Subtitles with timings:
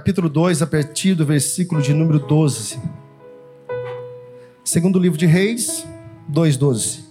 [0.00, 2.80] capítulo 2, a partir do versículo de número 12.
[4.64, 5.86] Segundo livro de Reis,
[6.32, 7.04] 2,12.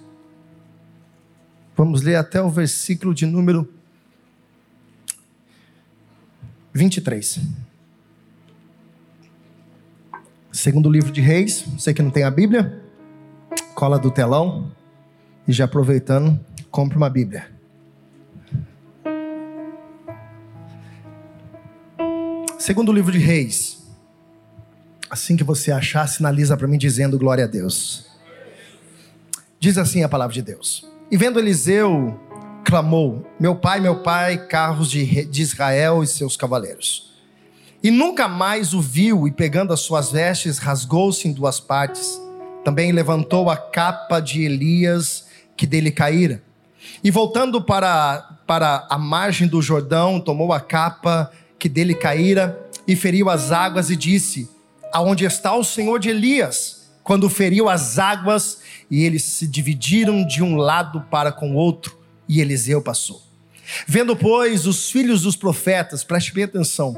[1.77, 3.71] Vamos ler até o versículo de número
[6.73, 7.41] 23.
[10.51, 12.81] Segundo livro de Reis, você que não tem a Bíblia,
[13.75, 14.71] cola do telão
[15.47, 16.39] e já aproveitando,
[16.71, 17.58] compre uma Bíblia.
[22.69, 23.79] Segundo livro de Reis.
[25.09, 28.05] Assim que você achar, sinaliza para mim dizendo glória a Deus.
[29.59, 30.87] Diz assim a palavra de Deus.
[31.09, 32.19] E vendo Eliseu,
[32.63, 37.11] clamou: Meu pai, meu pai, carros de, de Israel e seus cavaleiros.
[37.81, 42.21] E nunca mais o viu, e pegando as suas vestes, rasgou-se em duas partes.
[42.63, 45.25] Também levantou a capa de Elias
[45.57, 46.43] que dele caíra.
[47.03, 52.57] E voltando para, para a margem do Jordão, tomou a capa que dele caíra
[52.87, 54.49] e feriu as águas e disse:
[54.91, 56.89] Aonde está o Senhor de Elias?
[57.03, 61.97] Quando feriu as águas e eles se dividiram de um lado para com o outro,
[62.27, 63.21] e Eliseu passou.
[63.87, 66.97] Vendo, pois, os filhos dos profetas, preste bem atenção,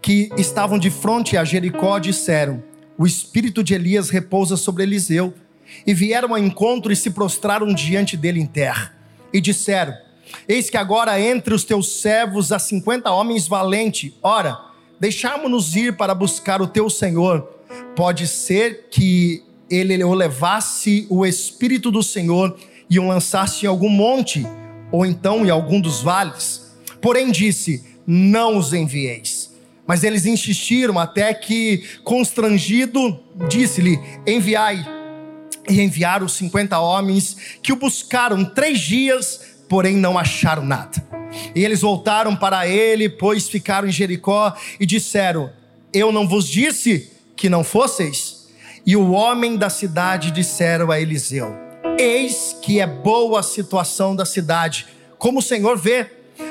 [0.00, 2.62] que estavam de frente a Jericó, disseram:
[2.98, 5.34] O espírito de Elias repousa sobre Eliseu.
[5.86, 8.94] E vieram ao encontro e se prostraram diante dele em terra.
[9.32, 9.94] E disseram:
[10.48, 14.12] Eis que agora entre os teus servos há cinquenta homens valentes.
[14.22, 14.58] Ora,
[14.98, 17.48] deixámo-nos ir para buscar o teu Senhor.
[17.94, 22.56] Pode ser que ele o levasse o Espírito do Senhor
[22.90, 24.46] e o lançasse em algum monte,
[24.90, 26.74] ou então em algum dos vales.
[27.00, 29.50] Porém disse: Não os envieis.
[29.86, 34.86] Mas eles insistiram até que, constrangido, disse-lhe: Enviai.
[35.68, 41.02] E enviaram os cinquenta homens que o buscaram três dias porém não acharam nada.
[41.54, 45.50] E eles voltaram para ele, pois ficaram em Jericó e disseram:
[45.94, 48.48] Eu não vos disse que não fosseis?
[48.84, 51.56] E o homem da cidade disseram a Eliseu:
[51.98, 56.04] Eis que é boa a situação da cidade, como o Senhor vê,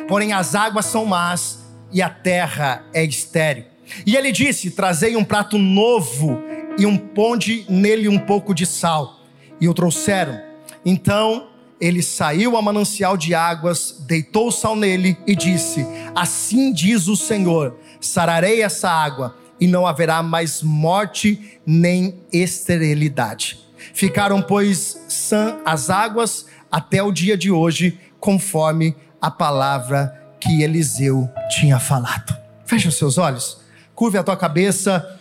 [0.08, 1.60] porém as águas são más
[1.92, 3.66] e a terra é estéril.
[4.04, 6.42] E ele disse: Trazei um prato novo
[6.76, 9.20] e um ponde nele um pouco de sal.
[9.60, 10.42] E o trouxeram.
[10.84, 11.51] Então
[11.82, 15.84] ele saiu a manancial de águas, deitou o sal nele e disse:
[16.16, 23.60] Assim diz o Senhor: sararei essa água, e não haverá mais morte nem esterilidade.
[23.96, 31.28] Ficaram, pois, sã as águas até o dia de hoje, conforme a palavra que Eliseu
[31.50, 32.38] tinha falado.
[32.64, 33.60] Feche os seus olhos,
[33.96, 35.20] curve a tua cabeça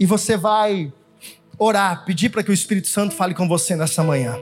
[0.00, 0.92] e você vai
[1.58, 4.36] orar, pedir para que o Espírito Santo fale com você nessa manhã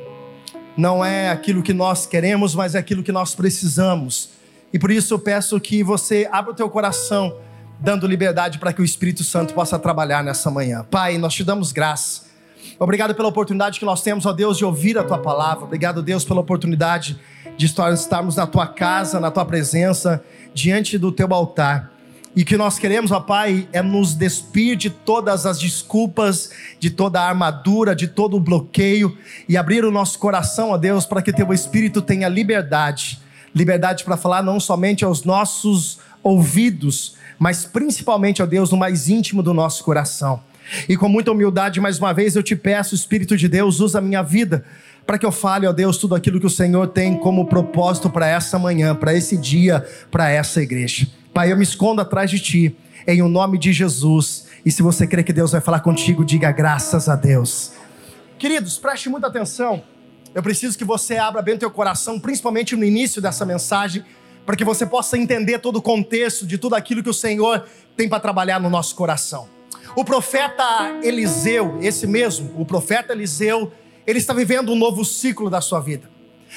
[0.76, 4.30] não é aquilo que nós queremos, mas é aquilo que nós precisamos.
[4.72, 7.34] E por isso eu peço que você abra o teu coração,
[7.80, 10.84] dando liberdade para que o Espírito Santo possa trabalhar nessa manhã.
[10.90, 12.26] Pai, nós te damos graça.
[12.78, 15.64] Obrigado pela oportunidade que nós temos, ó Deus, de ouvir a tua palavra.
[15.64, 17.18] Obrigado, Deus, pela oportunidade
[17.56, 20.22] de estarmos na tua casa, na tua presença,
[20.52, 21.90] diante do teu altar.
[22.36, 27.18] E que nós queremos, ó Pai, é nos despir de todas as desculpas, de toda
[27.18, 29.16] a armadura, de todo o bloqueio
[29.48, 33.24] e abrir o nosso coração, ó Deus, para que teu Espírito tenha liberdade
[33.56, 39.42] liberdade para falar não somente aos nossos ouvidos, mas principalmente, ó Deus, no mais íntimo
[39.42, 40.42] do nosso coração.
[40.86, 44.02] E com muita humildade, mais uma vez, eu te peço, Espírito de Deus, usa a
[44.02, 44.62] minha vida
[45.06, 48.26] para que eu fale, ó Deus, tudo aquilo que o Senhor tem como propósito para
[48.26, 51.06] essa manhã, para esse dia, para essa igreja.
[51.36, 52.74] Pai, eu me escondo atrás de Ti,
[53.06, 54.46] em o nome de Jesus.
[54.64, 57.72] E se você crê que Deus vai falar contigo, diga graças a Deus.
[58.38, 59.84] Queridos, preste muita atenção.
[60.34, 64.02] Eu preciso que você abra bem o teu coração, principalmente no início dessa mensagem,
[64.46, 68.08] para que você possa entender todo o contexto de tudo aquilo que o Senhor tem
[68.08, 69.46] para trabalhar no nosso coração.
[69.94, 70.64] O profeta
[71.02, 73.70] Eliseu, esse mesmo, o profeta Eliseu,
[74.06, 76.08] ele está vivendo um novo ciclo da sua vida.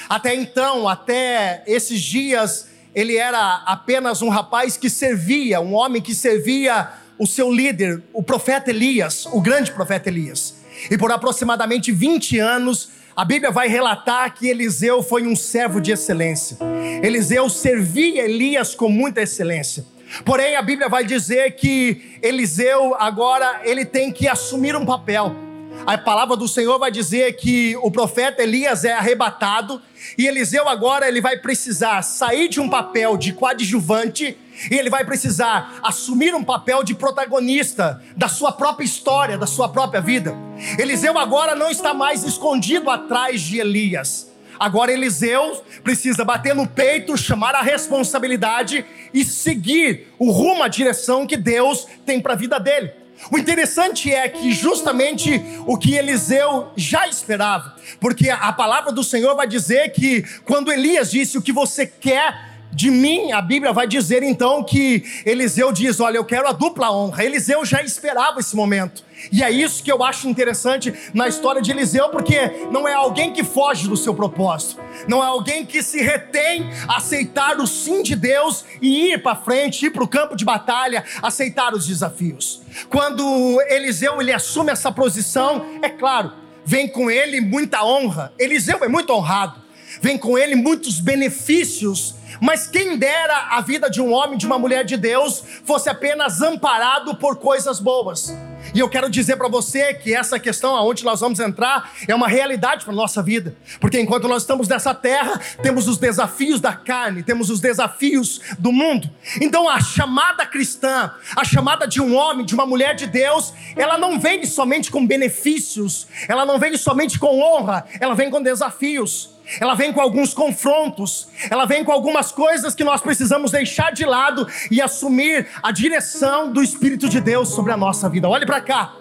[0.08, 6.14] Até então, até esses dias, ele era apenas um rapaz que servia, um homem que
[6.14, 10.56] servia o seu líder, o profeta Elias, o grande profeta Elias.
[10.90, 15.92] E por aproximadamente 20 anos, a Bíblia vai relatar que Eliseu foi um servo de
[15.92, 16.56] excelência.
[17.02, 19.84] Eliseu servia Elias com muita excelência.
[20.24, 25.49] Porém, a Bíblia vai dizer que Eliseu agora ele tem que assumir um papel.
[25.86, 29.80] A palavra do Senhor vai dizer que o profeta Elias é arrebatado
[30.16, 34.36] e Eliseu agora ele vai precisar sair de um papel de coadjuvante
[34.70, 39.68] e ele vai precisar assumir um papel de protagonista da sua própria história, da sua
[39.68, 40.34] própria vida.
[40.78, 44.30] Eliseu agora não está mais escondido atrás de Elias.
[44.58, 48.84] Agora Eliseu precisa bater no peito, chamar a responsabilidade
[49.14, 52.99] e seguir o rumo, a direção que Deus tem para a vida dele.
[53.30, 59.34] O interessante é que justamente o que Eliseu já esperava, porque a palavra do Senhor
[59.34, 63.86] vai dizer que quando Elias disse o que você quer de mim, a Bíblia vai
[63.86, 67.24] dizer então que Eliseu diz: Olha, eu quero a dupla honra.
[67.24, 69.04] Eliseu já esperava esse momento.
[69.30, 73.32] E é isso que eu acho interessante na história de Eliseu, porque não é alguém
[73.32, 78.02] que foge do seu propósito, não é alguém que se retém a aceitar o sim
[78.02, 82.62] de Deus e ir para frente, ir para o campo de batalha, aceitar os desafios.
[82.88, 86.32] Quando Eliseu ele assume essa posição, é claro,
[86.64, 88.32] vem com ele muita honra.
[88.38, 89.60] Eliseu é muito honrado,
[90.00, 94.58] vem com ele muitos benefícios mas quem dera a vida de um homem, de uma
[94.58, 98.34] mulher de Deus, fosse apenas amparado por coisas boas.
[98.74, 102.28] E eu quero dizer para você que essa questão aonde nós vamos entrar é uma
[102.28, 103.56] realidade para nossa vida.
[103.80, 108.70] Porque enquanto nós estamos nessa terra, temos os desafios da carne, temos os desafios do
[108.70, 109.10] mundo.
[109.40, 113.98] Então a chamada cristã, a chamada de um homem, de uma mulher de Deus, ela
[113.98, 119.39] não vem somente com benefícios, ela não vem somente com honra, ela vem com desafios
[119.58, 124.04] ela vem com alguns confrontos, ela vem com algumas coisas que nós precisamos deixar de
[124.04, 128.28] lado e assumir a direção do Espírito de Deus sobre a nossa vida.
[128.28, 128.94] Olhe para cá.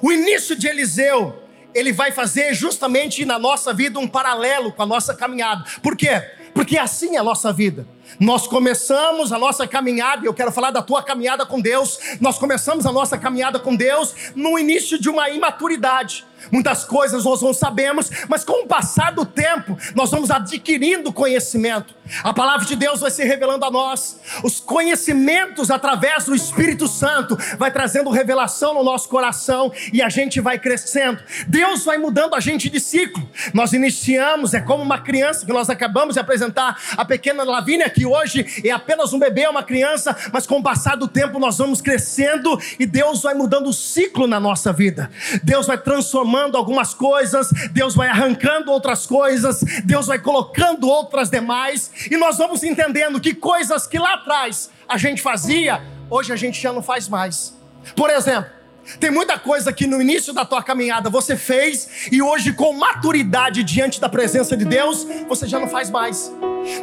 [0.00, 1.42] O início de Eliseu,
[1.74, 5.64] ele vai fazer justamente na nossa vida um paralelo com a nossa caminhada.
[5.82, 6.22] Por quê?
[6.54, 7.86] Porque assim é a nossa vida.
[8.18, 11.98] Nós começamos a nossa caminhada, eu quero falar da tua caminhada com Deus.
[12.20, 16.24] Nós começamos a nossa caminhada com Deus no início de uma imaturidade.
[16.50, 21.94] Muitas coisas nós não sabemos, mas com o passar do tempo, nós vamos adquirindo conhecimento.
[22.22, 24.20] A palavra de Deus vai se revelando a nós.
[24.42, 30.40] Os conhecimentos através do Espírito Santo vai trazendo revelação no nosso coração e a gente
[30.40, 31.22] vai crescendo.
[31.46, 33.26] Deus vai mudando a gente de ciclo.
[33.54, 38.06] Nós iniciamos, é como uma criança que nós acabamos de apresentar, a pequena Lavínia, que
[38.06, 41.58] hoje é apenas um bebê, é uma criança, mas com o passar do tempo nós
[41.58, 45.10] vamos crescendo e Deus vai mudando o ciclo na nossa vida.
[45.42, 51.90] Deus vai transformando algumas coisas, Deus vai arrancando outras coisas, Deus vai colocando outras demais
[52.10, 56.60] e nós vamos entendendo que coisas que lá atrás a gente fazia, hoje a gente
[56.60, 57.54] já não faz mais.
[57.96, 58.61] Por exemplo,
[58.98, 63.62] tem muita coisa que no início da tua caminhada você fez e hoje, com maturidade
[63.62, 66.32] diante da presença de Deus, você já não faz mais.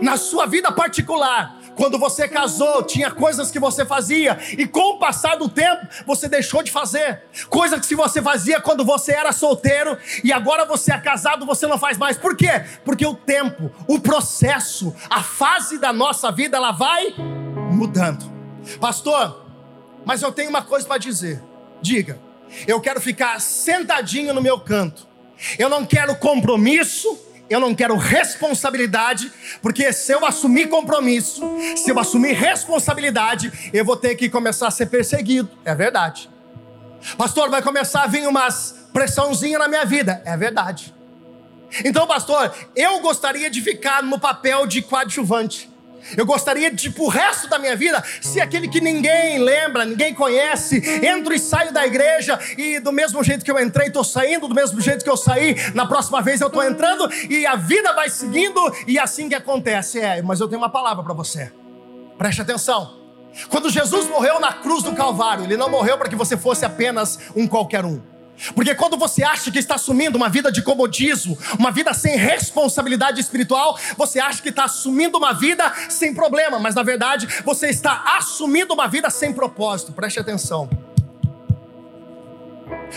[0.01, 4.99] Na sua vida particular, quando você casou, tinha coisas que você fazia e com o
[4.99, 7.23] passar do tempo você deixou de fazer.
[7.49, 11.77] Coisas que você fazia quando você era solteiro e agora você é casado, você não
[11.77, 12.17] faz mais.
[12.17, 12.65] Por quê?
[12.83, 17.13] Porque o tempo, o processo, a fase da nossa vida ela vai
[17.71, 18.29] mudando.
[18.79, 19.45] Pastor,
[20.05, 21.48] mas eu tenho uma coisa para dizer.
[21.81, 22.19] Diga.
[22.67, 25.07] Eu quero ficar sentadinho no meu canto.
[25.57, 27.17] Eu não quero compromisso,
[27.49, 29.31] eu não quero responsabilidade,
[29.61, 31.41] porque se eu assumir compromisso,
[31.75, 35.49] se eu assumir responsabilidade, eu vou ter que começar a ser perseguido.
[35.63, 36.29] É verdade.
[37.17, 40.21] Pastor, vai começar a vir umas pressãozinha na minha vida.
[40.25, 40.93] É verdade.
[41.85, 45.69] Então, pastor, eu gostaria de ficar no papel de coadjuvante.
[46.15, 50.81] Eu gostaria de, o resto da minha vida, ser aquele que ninguém lembra, ninguém conhece,
[51.05, 54.55] entro e saio da igreja e do mesmo jeito que eu entrei, estou saindo, do
[54.55, 58.09] mesmo jeito que eu saí, na próxima vez eu estou entrando e a vida vai
[58.09, 59.99] seguindo e é assim que acontece.
[59.99, 61.51] É, mas eu tenho uma palavra para você,
[62.17, 62.97] preste atenção.
[63.49, 67.19] Quando Jesus morreu na cruz do Calvário, ele não morreu para que você fosse apenas
[67.35, 68.01] um qualquer um.
[68.55, 73.19] Porque quando você acha que está assumindo uma vida de comodismo, uma vida sem responsabilidade
[73.19, 78.17] espiritual, você acha que está assumindo uma vida sem problema, mas na verdade você está
[78.17, 79.91] assumindo uma vida sem propósito.
[79.91, 80.69] Preste atenção.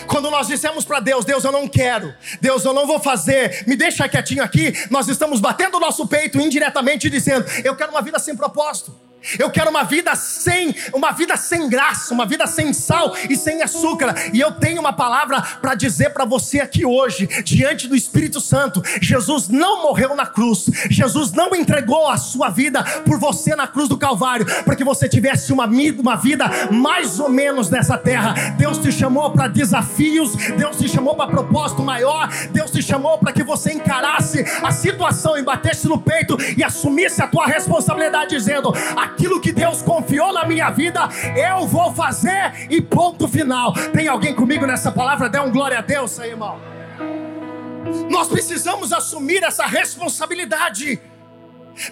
[0.07, 3.75] Quando nós dissemos para Deus, Deus, eu não quero, Deus, eu não vou fazer, me
[3.75, 8.17] deixa quietinho aqui, nós estamos batendo o nosso peito indiretamente dizendo, eu quero uma vida
[8.19, 9.02] sem propósito.
[9.39, 13.61] Eu quero uma vida sem, uma vida sem graça, uma vida sem sal e sem
[13.61, 14.13] açúcar.
[14.33, 18.81] E eu tenho uma palavra para dizer para você aqui hoje, diante do Espírito Santo.
[19.01, 20.69] Jesus não morreu na cruz.
[20.89, 25.07] Jesus não entregou a sua vida por você na cruz do Calvário, para que você
[25.07, 28.33] tivesse uma, uma vida mais ou menos nessa terra.
[28.57, 33.31] Deus te chamou para desafios, Deus te chamou para propósito maior, Deus te chamou para
[33.31, 38.73] que você encarasse a situação e batesse no peito e assumisse a tua responsabilidade dizendo:
[39.13, 43.73] aquilo que Deus confiou na minha vida, eu vou fazer e ponto final.
[43.93, 45.29] Tem alguém comigo nessa palavra?
[45.29, 46.59] Dê um glória a Deus aí, irmão.
[48.09, 50.99] Nós precisamos assumir essa responsabilidade.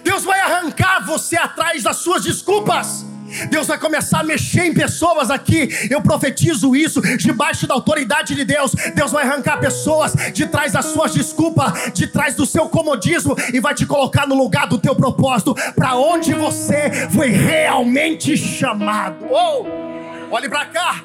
[0.02, 3.06] Deus vai arrancar você atrás das suas desculpas.
[3.50, 5.68] Deus vai começar a mexer em pessoas aqui.
[5.90, 8.72] Eu profetizo isso debaixo da autoridade de Deus.
[8.94, 13.60] Deus vai arrancar pessoas de trás das suas desculpas, de trás do seu comodismo e
[13.60, 19.26] vai te colocar no lugar do teu propósito, para onde você foi realmente chamado.
[19.30, 21.04] Oh, olhe para cá.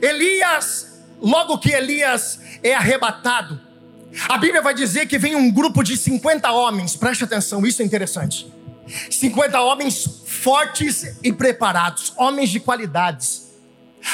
[0.00, 3.60] Elias, logo que Elias é arrebatado,
[4.28, 7.84] a Bíblia vai dizer que vem um grupo de 50 homens, preste atenção, isso é
[7.84, 8.52] interessante.
[9.10, 13.52] 50 homens fortes e preparados, homens de qualidades.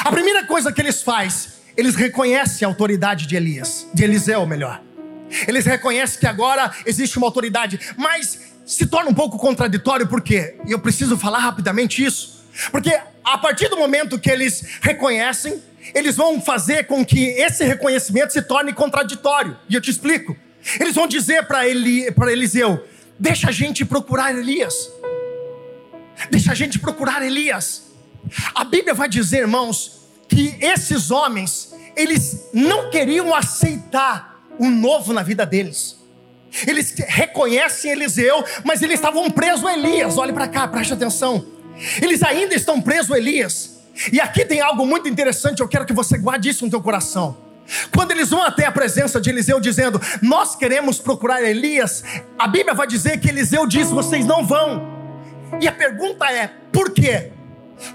[0.04, 4.82] A primeira coisa que eles fazem, eles reconhecem a autoridade de Elias, de Eliseu, melhor.
[5.46, 10.56] Eles reconhecem que agora existe uma autoridade, mas se torna um pouco contraditório, por quê?
[10.66, 12.44] E eu preciso falar rapidamente isso.
[12.70, 15.62] Porque a partir do momento que eles reconhecem,
[15.94, 19.56] eles vão fazer com que esse reconhecimento se torne contraditório.
[19.68, 20.36] E eu te explico.
[20.78, 22.86] Eles vão dizer para Eli, Eliseu:
[23.18, 24.74] Deixa a gente procurar Elias.
[26.30, 27.88] Deixa a gente procurar Elias.
[28.54, 29.98] A Bíblia vai dizer, irmãos,
[30.28, 35.96] que esses homens, eles não queriam aceitar o novo na vida deles.
[36.66, 40.18] Eles reconhecem Eliseu, mas eles estavam presos a Elias.
[40.18, 41.46] Olhe para cá, preste atenção.
[42.02, 43.78] Eles ainda estão presos a Elias.
[44.12, 47.36] E aqui tem algo muito interessante, eu quero que você guarde isso no teu coração.
[47.94, 52.02] Quando eles vão até a presença de Eliseu dizendo: Nós queremos procurar Elias,
[52.38, 54.97] a Bíblia vai dizer que Eliseu diz: Vocês não vão.
[55.60, 57.32] E a pergunta é: por quê?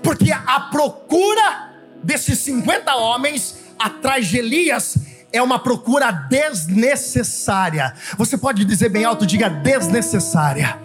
[0.01, 4.97] Porque a procura desses 50 homens atrás de Elias
[5.31, 7.93] é uma procura desnecessária.
[8.17, 10.77] Você pode dizer bem alto, diga desnecessária.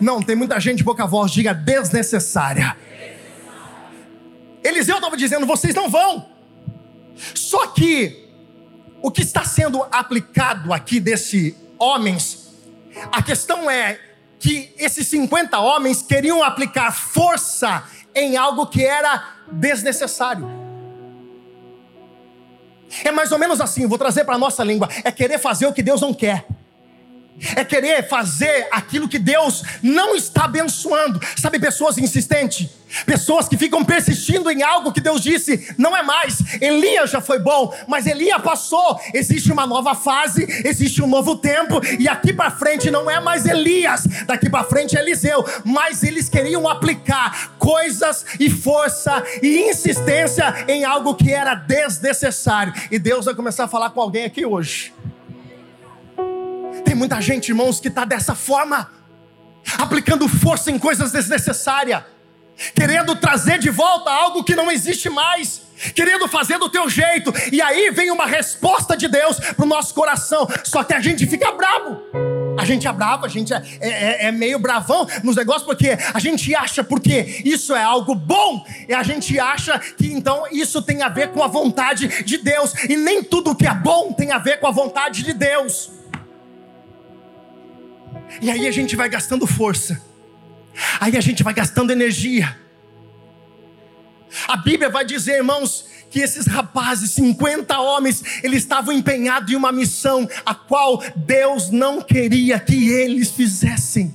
[0.00, 2.76] Não, tem muita gente boca voz, diga desnecessária.
[4.62, 6.30] Eliseu estava dizendo: vocês não vão.
[7.34, 8.28] Só que
[9.02, 12.52] o que está sendo aplicado aqui desse homens,
[13.10, 13.98] a questão é
[14.42, 20.50] que esses 50 homens queriam aplicar força em algo que era desnecessário.
[23.04, 25.72] É mais ou menos assim, vou trazer para a nossa língua: é querer fazer o
[25.72, 26.44] que Deus não quer
[27.56, 31.20] é querer fazer aquilo que Deus não está abençoando.
[31.36, 32.68] Sabe, pessoas insistentes,
[33.04, 36.38] pessoas que ficam persistindo em algo que Deus disse, não é mais.
[36.60, 39.00] Elias já foi bom, mas Elias passou.
[39.12, 43.46] Existe uma nova fase, existe um novo tempo, e aqui para frente não é mais
[43.46, 45.44] Elias, daqui para frente é Eliseu.
[45.64, 52.72] Mas eles queriam aplicar coisas e força e insistência em algo que era desnecessário.
[52.90, 54.92] E Deus vai começar a falar com alguém aqui hoje.
[56.84, 58.90] Tem muita gente, irmãos, que está dessa forma,
[59.78, 62.02] aplicando força em coisas desnecessárias,
[62.74, 65.62] querendo trazer de volta algo que não existe mais,
[65.94, 69.94] querendo fazer do teu jeito, e aí vem uma resposta de Deus para o nosso
[69.94, 72.00] coração, só que a gente fica bravo.
[72.58, 75.96] A gente é bravo, a gente é, é, é, é, meio bravão nos negócios, porque
[76.12, 80.82] a gente acha porque isso é algo bom, e a gente acha que então isso
[80.82, 84.30] tem a ver com a vontade de Deus, e nem tudo que é bom tem
[84.32, 85.90] a ver com a vontade de Deus.
[88.40, 90.02] E aí a gente vai gastando força.
[91.00, 92.56] Aí a gente vai gastando energia.
[94.48, 99.72] A Bíblia vai dizer, irmãos, que esses rapazes, 50 homens, eles estavam empenhados em uma
[99.72, 104.14] missão a qual Deus não queria que eles fizessem.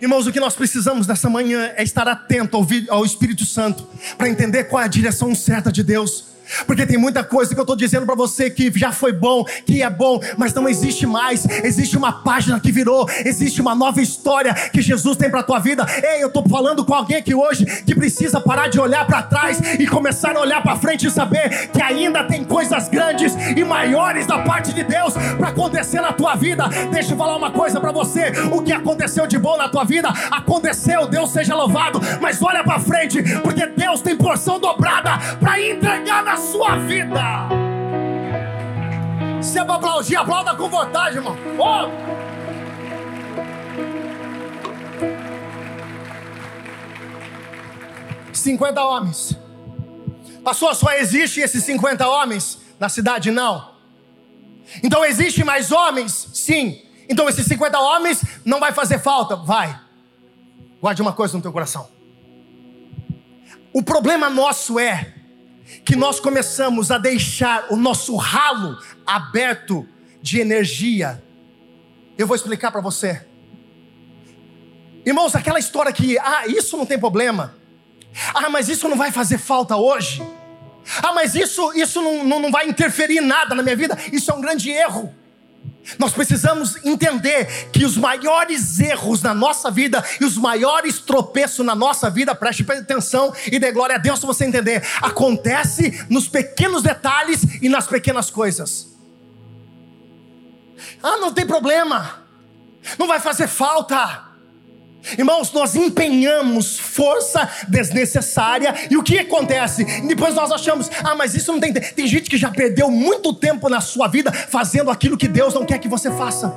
[0.00, 2.56] Irmãos, o que nós precisamos nessa manhã é estar atento
[2.90, 6.35] ao Espírito Santo para entender qual é a direção certa de Deus.
[6.66, 9.82] Porque tem muita coisa que eu estou dizendo para você que já foi bom, que
[9.82, 11.46] é bom, mas não existe mais.
[11.64, 15.86] Existe uma página que virou, existe uma nova história que Jesus tem para tua vida.
[16.02, 19.60] Ei, eu estou falando com alguém aqui hoje que precisa parar de olhar para trás
[19.78, 24.26] e começar a olhar para frente e saber que ainda tem coisas grandes e maiores
[24.26, 26.68] da parte de Deus para acontecer na tua vida.
[26.90, 30.08] Deixa eu falar uma coisa para você: o que aconteceu de bom na tua vida
[30.30, 32.00] aconteceu, Deus seja louvado.
[32.20, 37.48] Mas olha para frente, porque Deus tem porção dobrada para entregar na sua vida.
[39.42, 41.36] Se é para aplaudir, aplauda com vontade, irmão.
[41.58, 42.16] Oh!
[48.32, 49.36] Cinquenta homens.
[50.44, 53.30] Pastor, só existe esses 50 homens na cidade?
[53.30, 53.74] Não.
[54.82, 56.28] Então existe mais homens?
[56.32, 56.82] Sim.
[57.08, 59.34] Então esses 50 homens não vai fazer falta?
[59.34, 59.76] Vai.
[60.80, 61.88] Guarde uma coisa no teu coração.
[63.72, 65.15] O problema nosso é
[65.84, 69.86] que nós começamos a deixar o nosso ralo aberto
[70.22, 71.22] de energia.
[72.16, 73.26] Eu vou explicar para você.
[75.04, 77.54] Irmãos, aquela história que, ah, isso não tem problema.
[78.34, 80.22] Ah, mas isso não vai fazer falta hoje.
[81.02, 83.96] Ah, mas isso, isso não, não, não vai interferir nada na minha vida.
[84.12, 85.14] Isso é um grande erro.
[85.98, 91.74] Nós precisamos entender que os maiores erros na nossa vida e os maiores tropeços na
[91.74, 96.82] nossa vida, preste atenção e dê glória a Deus se você entender, acontece nos pequenos
[96.82, 98.96] detalhes e nas pequenas coisas.
[101.02, 102.22] Ah, não tem problema,
[102.98, 104.25] não vai fazer falta.
[105.18, 109.84] Irmãos, nós empenhamos força desnecessária e o que acontece?
[110.02, 111.72] Depois nós achamos, ah, mas isso não tem.
[111.72, 115.64] Tem gente que já perdeu muito tempo na sua vida fazendo aquilo que Deus não
[115.64, 116.54] quer que você faça.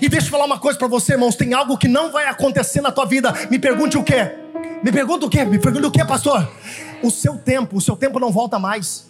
[0.00, 2.80] E deixa eu falar uma coisa para você, irmãos: tem algo que não vai acontecer
[2.80, 3.32] na tua vida.
[3.50, 4.32] Me pergunte o quê?
[4.82, 5.44] Me pergunta o quê?
[5.44, 6.50] Me pergunta o quê, pastor?
[7.02, 9.07] O seu tempo, o seu tempo não volta mais.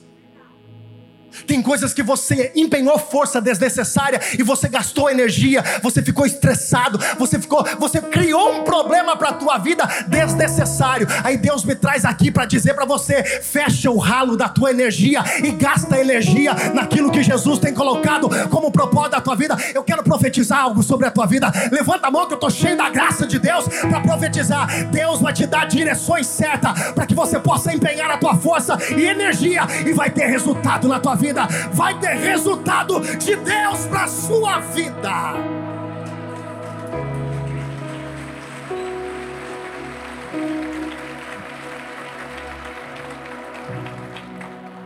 [1.46, 7.38] Tem coisas que você empenhou força desnecessária e você gastou energia, você ficou estressado, você
[7.38, 11.06] ficou, você criou um problema para a tua vida desnecessário.
[11.22, 15.22] Aí Deus me traz aqui para dizer para você: fecha o ralo da tua energia
[15.42, 19.56] e gasta energia naquilo que Jesus tem colocado como propósito da tua vida.
[19.74, 21.52] Eu quero profetizar algo sobre a tua vida.
[21.70, 24.86] Levanta a mão que eu estou cheio da graça de Deus para profetizar.
[24.86, 29.04] Deus vai te dar direções certas para que você possa empenhar a tua força e
[29.04, 34.08] energia e vai ter resultado na tua vida vai ter resultado de Deus para a
[34.08, 35.34] sua vida.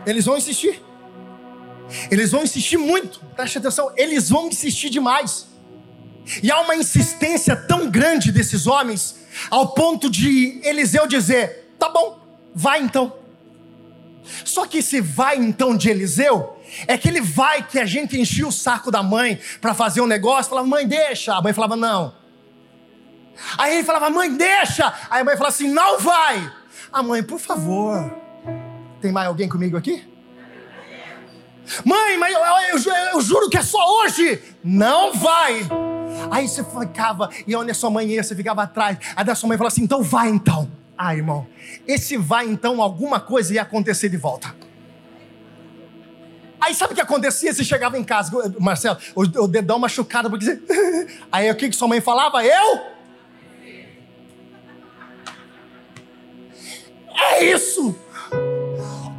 [0.05, 0.81] Eles vão insistir.
[2.11, 3.19] Eles vão insistir muito.
[3.35, 5.47] Preste atenção, eles vão insistir demais.
[6.41, 9.15] E há uma insistência tão grande desses homens,
[9.49, 12.19] ao ponto de Eliseu dizer: tá bom,
[12.53, 13.22] vai então.
[14.45, 18.51] Só que esse vai então de Eliseu, é aquele vai que a gente enchia o
[18.51, 21.35] saco da mãe para fazer um negócio, falava, mãe, deixa.
[21.35, 22.13] A mãe falava, não.
[23.57, 24.93] Aí ele falava, mãe, deixa.
[25.09, 26.51] Aí a mãe falava assim, não vai.
[26.91, 28.13] A mãe, por favor.
[29.01, 30.07] Tem mais alguém comigo aqui?
[31.83, 34.41] Mãe, mas eu, eu, eu, eu juro que é só hoje.
[34.63, 35.61] Não vai.
[36.31, 38.97] Aí você ficava, e onde a sua mãe ia, você ficava atrás.
[39.15, 40.69] Aí da sua mãe falava assim, então vai então.
[41.05, 41.45] Ah, irmão,
[41.85, 44.55] esse vai então, alguma coisa ia acontecer de volta.
[46.61, 47.53] Aí sabe o que acontecia?
[47.53, 50.61] Você chegava em casa, Marcelo, o, dedão machucado, porque.
[51.29, 52.41] Aí o que, que sua mãe falava?
[52.45, 52.93] Eu?
[57.13, 57.99] É isso!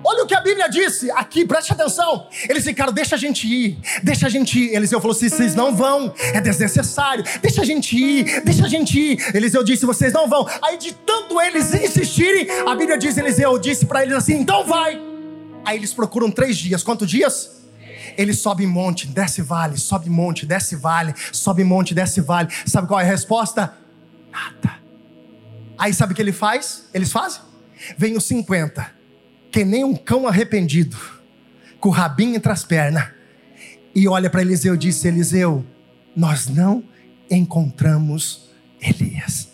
[0.05, 2.29] Olha o que a Bíblia disse aqui, preste atenção.
[2.47, 4.75] Eles ficaram, deixa a gente ir, deixa a gente ir.
[4.75, 9.01] Eliseu falou: assim, vocês não vão, é desnecessário, deixa a gente ir, deixa a gente
[9.01, 9.35] ir.
[9.35, 10.47] Eliseu disse: vocês não vão.
[10.63, 15.01] Aí de tanto eles insistirem, a Bíblia diz: Eliseu disse para eles assim: então vai.
[15.65, 16.83] Aí eles procuram três dias.
[16.83, 17.65] Quantos dias?
[18.19, 22.49] Ele sobe monte, desce vale, sobe monte, desce vale, sobe monte, desce vale.
[22.67, 23.75] Sabe qual é a resposta?
[24.31, 24.77] Nada.
[25.79, 26.85] Aí sabe o que ele faz?
[26.93, 27.41] Eles fazem?
[27.97, 28.94] Vem os 50
[29.55, 30.97] que nem um cão arrependido,
[31.79, 33.09] com o rabinho entre as pernas,
[33.95, 35.65] e olha para Eliseu e disse: Eliseu,
[36.17, 36.83] nós não
[37.31, 39.54] encontramos Elias.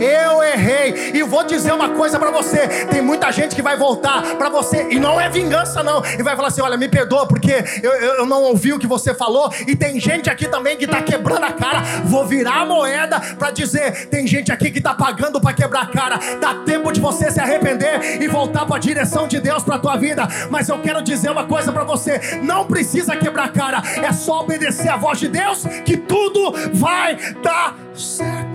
[0.00, 1.12] Eu errei.
[1.14, 4.88] E vou dizer uma coisa para você: tem muita gente que vai voltar para você,
[4.90, 8.26] e não é vingança, não, e vai falar assim: olha, me perdoa, porque eu, eu
[8.26, 9.52] não ouvi o que você falou.
[9.66, 11.80] E tem gente aqui também que está quebrando a cara.
[12.04, 15.86] Vou virar a moeda para dizer: tem gente aqui que está pagando para quebrar a
[15.86, 16.18] cara.
[16.40, 19.96] Dá tempo de você se arrepender e voltar para a direção de Deus para tua
[19.96, 20.26] vida.
[20.50, 24.40] Mas eu quero dizer uma coisa para você: não precisa quebrar a cara, é só
[24.40, 28.45] obedecer a voz de Deus que tudo vai dar certo.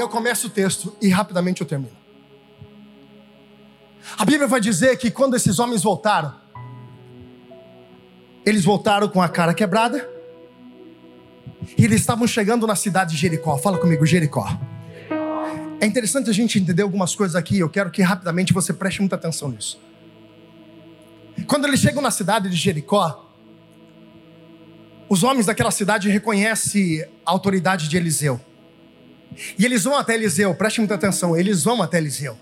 [0.00, 1.96] Eu começo o texto e rapidamente eu termino.
[4.16, 6.34] A Bíblia vai dizer que quando esses homens voltaram,
[8.44, 10.08] eles voltaram com a cara quebrada,
[11.76, 13.56] e eles estavam chegando na cidade de Jericó.
[13.58, 14.46] Fala comigo, Jericó.
[15.80, 17.58] É interessante a gente entender algumas coisas aqui.
[17.58, 19.80] Eu quero que rapidamente você preste muita atenção nisso.
[21.46, 23.26] Quando eles chegam na cidade de Jericó,
[25.08, 28.40] os homens daquela cidade reconhecem a autoridade de Eliseu.
[29.58, 32.36] E eles vão até Eliseu, preste muita atenção, eles vão até Eliseu.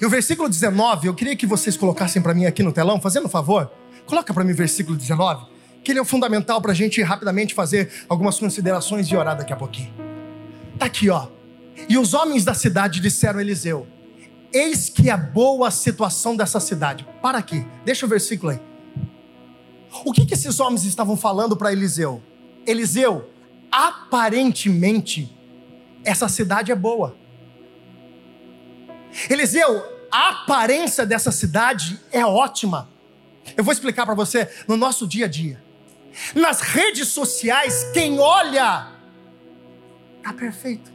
[0.00, 3.26] E o versículo 19, eu queria que vocês colocassem para mim aqui no telão, fazendo
[3.26, 3.70] um favor,
[4.06, 5.46] coloca para mim o versículo 19,
[5.82, 9.56] que ele é fundamental para a gente rapidamente fazer algumas considerações e orar daqui a
[9.56, 9.92] pouquinho.
[10.78, 11.28] Tá aqui, ó.
[11.88, 13.86] E os homens da cidade disseram a Eliseu:
[14.52, 17.06] Eis que a boa situação dessa cidade.
[17.20, 18.60] Para aqui, deixa o versículo aí.
[20.04, 22.22] O que, que esses homens estavam falando para Eliseu?
[22.66, 23.28] Eliseu,
[23.70, 25.34] aparentemente,
[26.04, 27.16] essa cidade é boa.
[29.28, 32.88] Eliseu, a aparência dessa cidade é ótima.
[33.56, 35.62] Eu vou explicar para você no nosso dia a dia.
[36.34, 38.88] Nas redes sociais, quem olha
[40.18, 40.92] está perfeito.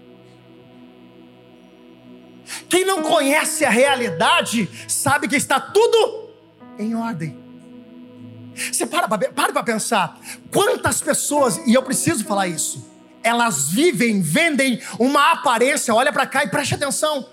[2.69, 6.29] Quem não conhece a realidade sabe que está tudo
[6.79, 7.37] em ordem.
[8.55, 10.19] Você para para pensar,
[10.51, 12.96] quantas pessoas, e eu preciso falar isso,
[13.27, 17.27] elas vivem, vendem uma aparência, olha para cá e preste atenção.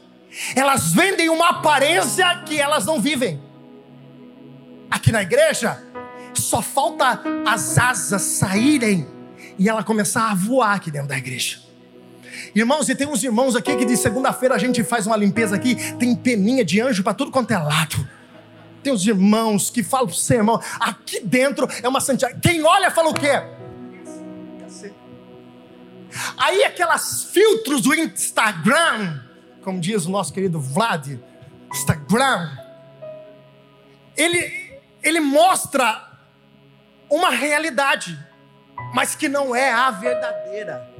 [0.56, 3.40] Elas vendem uma aparência que elas não vivem.
[4.90, 5.80] Aqui na igreja,
[6.34, 9.06] só falta as asas saírem
[9.56, 11.58] e ela começar a voar aqui dentro da igreja.
[12.54, 15.76] Irmãos, e tem uns irmãos aqui que de segunda-feira a gente faz uma limpeza aqui,
[15.94, 18.08] tem peninha de anjo para tudo quanto é lado.
[18.82, 22.38] Tem os irmãos que falam para você, irmão, aqui dentro é uma santidade.
[22.40, 23.53] Quem olha fala o quê?
[26.36, 29.20] Aí aquelas filtros do Instagram,
[29.62, 31.18] como diz o nosso querido Vlad,
[31.72, 32.50] Instagram,
[34.16, 36.12] ele, ele mostra
[37.10, 38.18] uma realidade,
[38.92, 40.94] mas que não é a verdadeira.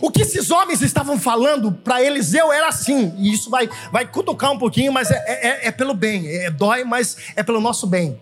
[0.00, 4.52] O que esses homens estavam falando para Eliseu era assim, e isso vai, vai cutucar
[4.52, 7.86] um pouquinho, mas é, é, é, é pelo bem, é, dói, mas é pelo nosso
[7.86, 8.20] bem.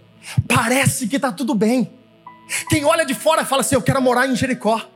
[0.48, 1.92] Parece que está tudo bem.
[2.68, 4.88] Quem olha de fora fala assim: Eu quero morar em Jericó.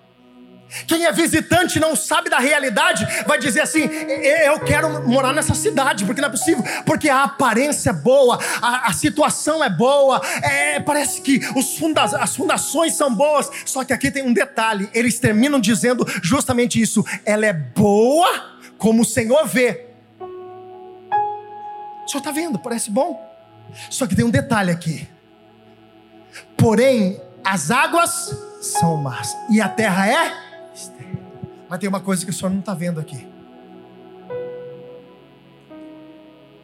[0.86, 6.04] Quem é visitante não sabe da realidade, vai dizer assim: eu quero morar nessa cidade,
[6.04, 10.80] porque não é possível, porque a aparência é boa, a, a situação é boa, é,
[10.80, 11.40] parece que
[11.78, 16.80] funda, as fundações são boas, só que aqui tem um detalhe: eles terminam dizendo justamente
[16.80, 19.86] isso, ela é boa como o Senhor vê.
[22.04, 23.18] O senhor está vendo, parece bom,
[23.88, 25.08] só que tem um detalhe aqui,
[26.54, 30.43] porém, as águas são más, e a terra é
[31.74, 33.26] mas tem uma coisa que o senhor não está vendo aqui.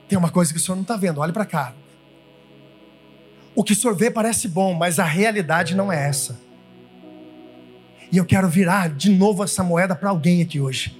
[0.08, 1.74] Tem uma coisa que o senhor não está vendo, olhe para cá.
[3.52, 6.40] O que o senhor vê parece bom, mas a realidade não é essa.
[8.12, 10.96] E eu quero virar de novo essa moeda para alguém aqui hoje.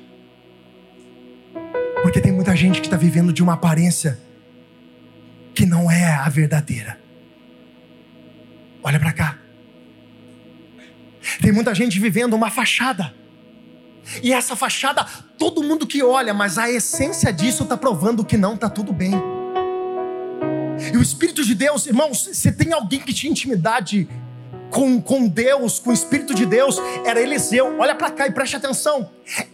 [2.03, 4.19] Porque tem muita gente que está vivendo de uma aparência
[5.55, 6.99] que não é a verdadeira.
[8.83, 9.39] Olha para cá.
[11.41, 13.20] Tem muita gente vivendo uma fachada.
[14.23, 15.05] E essa fachada,
[15.39, 19.13] todo mundo que olha, mas a essência disso está provando que não está tudo bem.
[20.93, 24.09] E o Espírito de Deus, irmãos, se tem alguém que tinha intimidade
[24.71, 27.77] com, com Deus, com o Espírito de Deus, era Eliseu.
[27.79, 29.11] Olha para cá e preste atenção.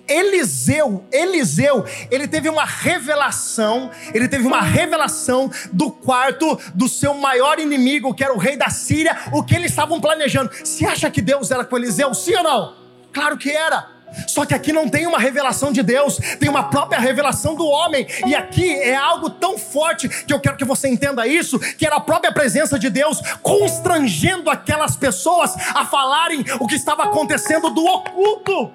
[0.06, 7.58] Eliseu, Eliseu, ele teve uma revelação, ele teve uma revelação do quarto do seu maior
[7.58, 10.50] inimigo, que era o rei da Síria, o que eles estavam planejando.
[10.64, 12.14] Se acha que Deus era com Eliseu?
[12.14, 12.76] Sim ou não?
[13.12, 13.95] Claro que era.
[14.26, 18.06] Só que aqui não tem uma revelação de Deus, tem uma própria revelação do homem.
[18.26, 21.96] E aqui é algo tão forte que eu quero que você entenda isso, que era
[21.96, 27.84] a própria presença de Deus constrangendo aquelas pessoas a falarem o que estava acontecendo do
[27.84, 28.72] oculto.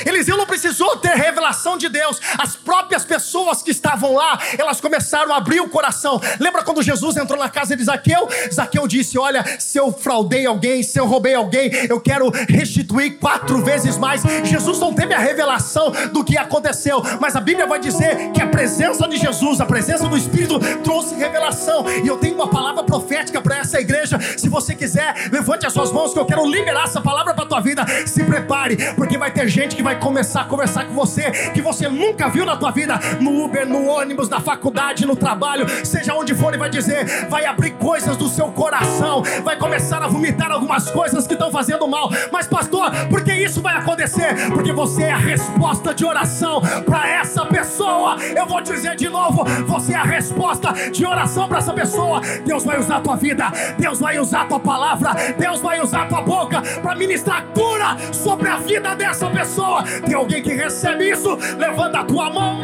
[0.04, 5.32] Eliseu não precisou ter revelação de Deus, as próprias pessoas que estavam lá, elas começaram
[5.32, 6.20] a abrir o coração.
[6.40, 8.28] Lembra quando Jesus entrou na casa de Zaqueu?
[8.52, 13.62] Zaqueu disse: Olha, se eu fraudei alguém, se eu roubei alguém, eu quero restituir quatro
[13.62, 14.22] vezes mais.
[14.44, 18.46] Jesus não teve a revelação do que aconteceu, mas a Bíblia vai dizer que a
[18.46, 21.84] presença de Jesus, a presença do Espírito, trouxe revelação.
[22.04, 24.18] E eu tenho uma palavra profética para essa igreja.
[24.36, 27.60] Se você quiser, levante as suas mãos, que eu quero liberar essa palavra para tua
[27.60, 27.84] vida.
[28.06, 31.60] Se prepare, porque vai ter gente gente que vai começar a conversar com você, que
[31.60, 36.14] você nunca viu na tua vida, no Uber, no ônibus, na faculdade, no trabalho, seja
[36.14, 40.50] onde for, e vai dizer, vai abrir coisas do seu coração, vai começar a vomitar
[40.50, 42.10] algumas coisas que estão fazendo mal.
[42.32, 44.50] Mas, pastor, por que isso vai acontecer?
[44.50, 48.16] Porque você é a resposta de oração para essa pessoa.
[48.34, 52.20] Eu vou dizer de novo: você é a resposta de oração para essa pessoa.
[52.44, 56.02] Deus vai usar a tua vida, Deus vai usar a tua palavra, Deus vai usar
[56.02, 59.65] a tua boca para ministrar cura sobre a vida dessa pessoa.
[60.04, 61.36] Tem alguém que recebe isso?
[61.56, 62.60] Levanta a tua mão.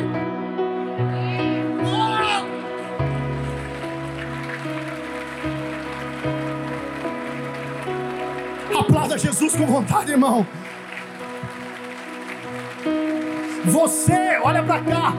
[8.78, 10.46] Aplauda Jesus com vontade, irmão.
[13.64, 15.12] Você, olha para cá.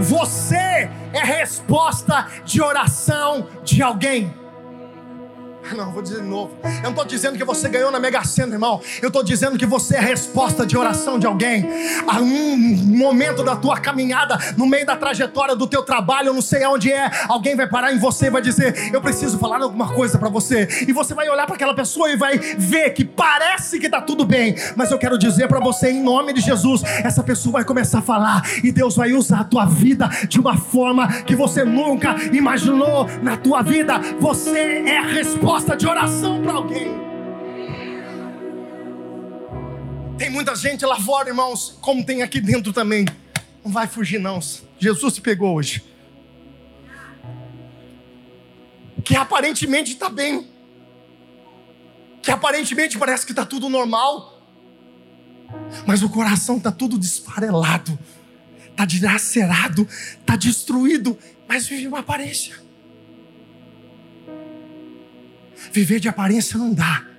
[0.00, 4.41] Você é resposta de oração de alguém.
[5.76, 6.52] Não, vou dizer de novo.
[6.64, 8.80] Eu não estou dizendo que você ganhou na Mega Sena, irmão.
[9.00, 11.66] Eu estou dizendo que você é a resposta de oração de alguém.
[12.06, 12.56] A um
[12.96, 16.92] momento da tua caminhada, no meio da trajetória do teu trabalho, eu não sei aonde
[16.92, 20.28] é, alguém vai parar em você e vai dizer: Eu preciso falar alguma coisa para
[20.28, 20.68] você.
[20.86, 24.24] E você vai olhar para aquela pessoa e vai ver que parece que está tudo
[24.24, 24.54] bem.
[24.76, 28.02] Mas eu quero dizer para você, em nome de Jesus, essa pessoa vai começar a
[28.02, 28.42] falar.
[28.62, 33.36] E Deus vai usar a tua vida de uma forma que você nunca imaginou na
[33.36, 33.98] tua vida.
[34.20, 36.88] Você é a resposta resposta de oração para alguém.
[40.18, 43.04] Tem muita gente lá fora, irmãos, como tem aqui dentro também.
[43.64, 44.40] Não vai fugir, não.
[44.78, 45.84] Jesus te pegou hoje.
[49.04, 50.48] Que aparentemente está bem.
[52.20, 54.42] Que aparentemente parece que está tudo normal.
[55.86, 57.96] Mas o coração está tudo desfarelado.
[58.70, 59.86] Está dilacerado.
[60.20, 61.16] Está destruído.
[61.48, 62.61] Mas vive uma aparência.
[65.70, 67.11] Viver de aparência não dá.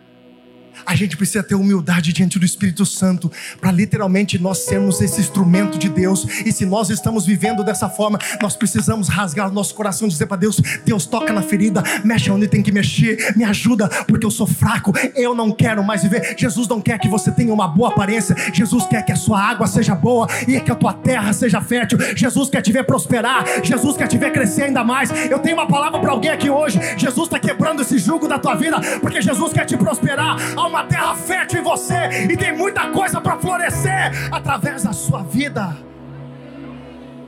[0.86, 5.78] A gente precisa ter humildade diante do Espírito Santo para literalmente nós sermos esse instrumento
[5.78, 6.26] de Deus.
[6.46, 10.28] E se nós estamos vivendo dessa forma, nós precisamos rasgar o nosso coração e dizer
[10.28, 14.32] para Deus: Deus toca na ferida, mexe onde tem que mexer, me ajuda, porque eu
[14.32, 16.36] sou fraco, eu não quero mais viver.
[16.38, 19.68] Jesus não quer que você tenha uma boa aparência, Jesus quer que a sua água
[19.68, 21.98] seja boa e que a tua terra seja fértil.
[22.16, 25.10] Jesus quer te ver prosperar, Jesus quer te ver crescer ainda mais.
[25.30, 28.56] Eu tenho uma palavra para alguém aqui hoje: Jesus está quebrando esse jugo da tua
[28.56, 30.38] vida, porque Jesus quer te prosperar.
[30.64, 35.22] Há uma terra fértil em você e tem muita coisa para florescer através da sua
[35.22, 35.76] vida.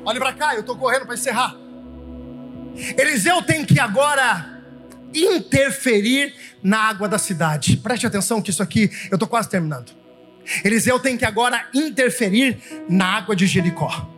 [0.06, 1.54] Olhe para cá, eu estou correndo para encerrar.
[2.98, 4.64] Eliseu tem que agora
[5.14, 7.76] interferir na água da cidade.
[7.76, 9.92] Preste atenção que isso aqui, eu estou quase terminando.
[10.64, 14.15] Eliseu tem que agora interferir na água de Jericó.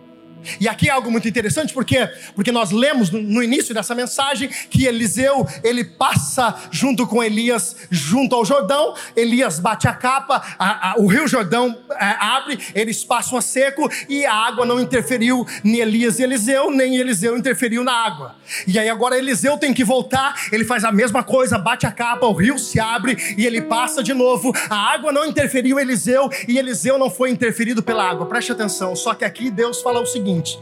[0.59, 4.85] E aqui é algo muito interessante, porque porque nós lemos no, início dessa mensagem que
[4.85, 8.93] Eliseu ele passa junto com Elias junto ao Jordão.
[9.15, 13.89] Elias bate a capa, a, a, o rio Jordão é, abre, eles passam a seco
[14.07, 18.35] e a água não interferiu nem Elias e Eliseu, nem Eliseu interferiu na água.
[18.65, 22.25] E aí agora Eliseu tem que voltar, ele faz a mesma coisa, bate a capa,
[22.25, 24.53] o rio se abre e ele passa de novo.
[24.69, 28.25] A água não interferiu Eliseu e Eliseu não foi interferido pela água.
[28.25, 28.95] Preste atenção.
[28.95, 30.59] Só que aqui Deus fala o seguinte seguinte: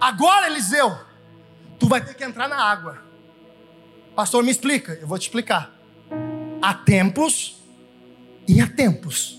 [0.00, 0.96] agora, Eliseu,
[1.78, 2.98] tu vai ter que entrar na água.
[4.14, 4.92] Pastor, me explica.
[5.00, 5.72] Eu vou te explicar.
[6.62, 7.62] Há tempos
[8.46, 9.38] e há tempos.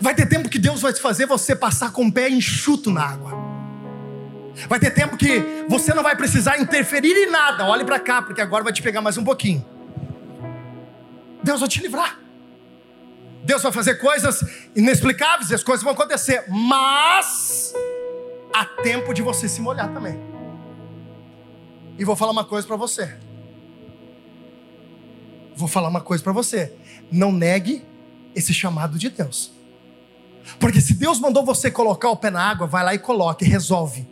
[0.00, 3.32] Vai ter tempo que Deus vai fazer você passar com o pé enxuto na água.
[4.68, 7.66] Vai ter tempo que você não vai precisar interferir em nada.
[7.66, 9.64] Olhe para cá, porque agora vai te pegar mais um pouquinho.
[11.42, 12.18] Deus vai te livrar.
[13.46, 17.72] Deus vai fazer coisas inexplicáveis, e as coisas vão acontecer, mas
[18.52, 20.18] há tempo de você se molhar também.
[21.96, 23.16] E vou falar uma coisa para você.
[25.54, 26.74] Vou falar uma coisa para você.
[27.10, 27.84] Não negue
[28.34, 29.52] esse chamado de Deus.
[30.58, 34.08] Porque se Deus mandou você colocar o pé na água, vai lá e coloque, resolve.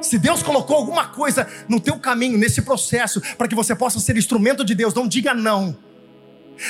[0.00, 4.16] Se Deus colocou alguma coisa no teu caminho, nesse processo, para que você possa ser
[4.16, 5.76] instrumento de Deus, não diga não.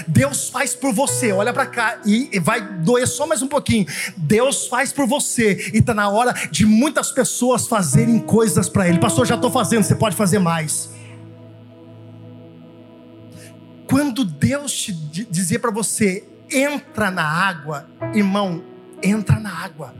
[0.06, 3.86] Deus faz por você, olha para cá e vai doer só mais um pouquinho.
[4.16, 8.98] Deus faz por você e está na hora de muitas pessoas fazerem coisas para Ele.
[8.98, 10.90] Pastor, já estou fazendo, você pode fazer mais.
[13.88, 18.64] Quando Deus te dizer para você, entra na água, irmão,
[19.02, 19.94] entra na água.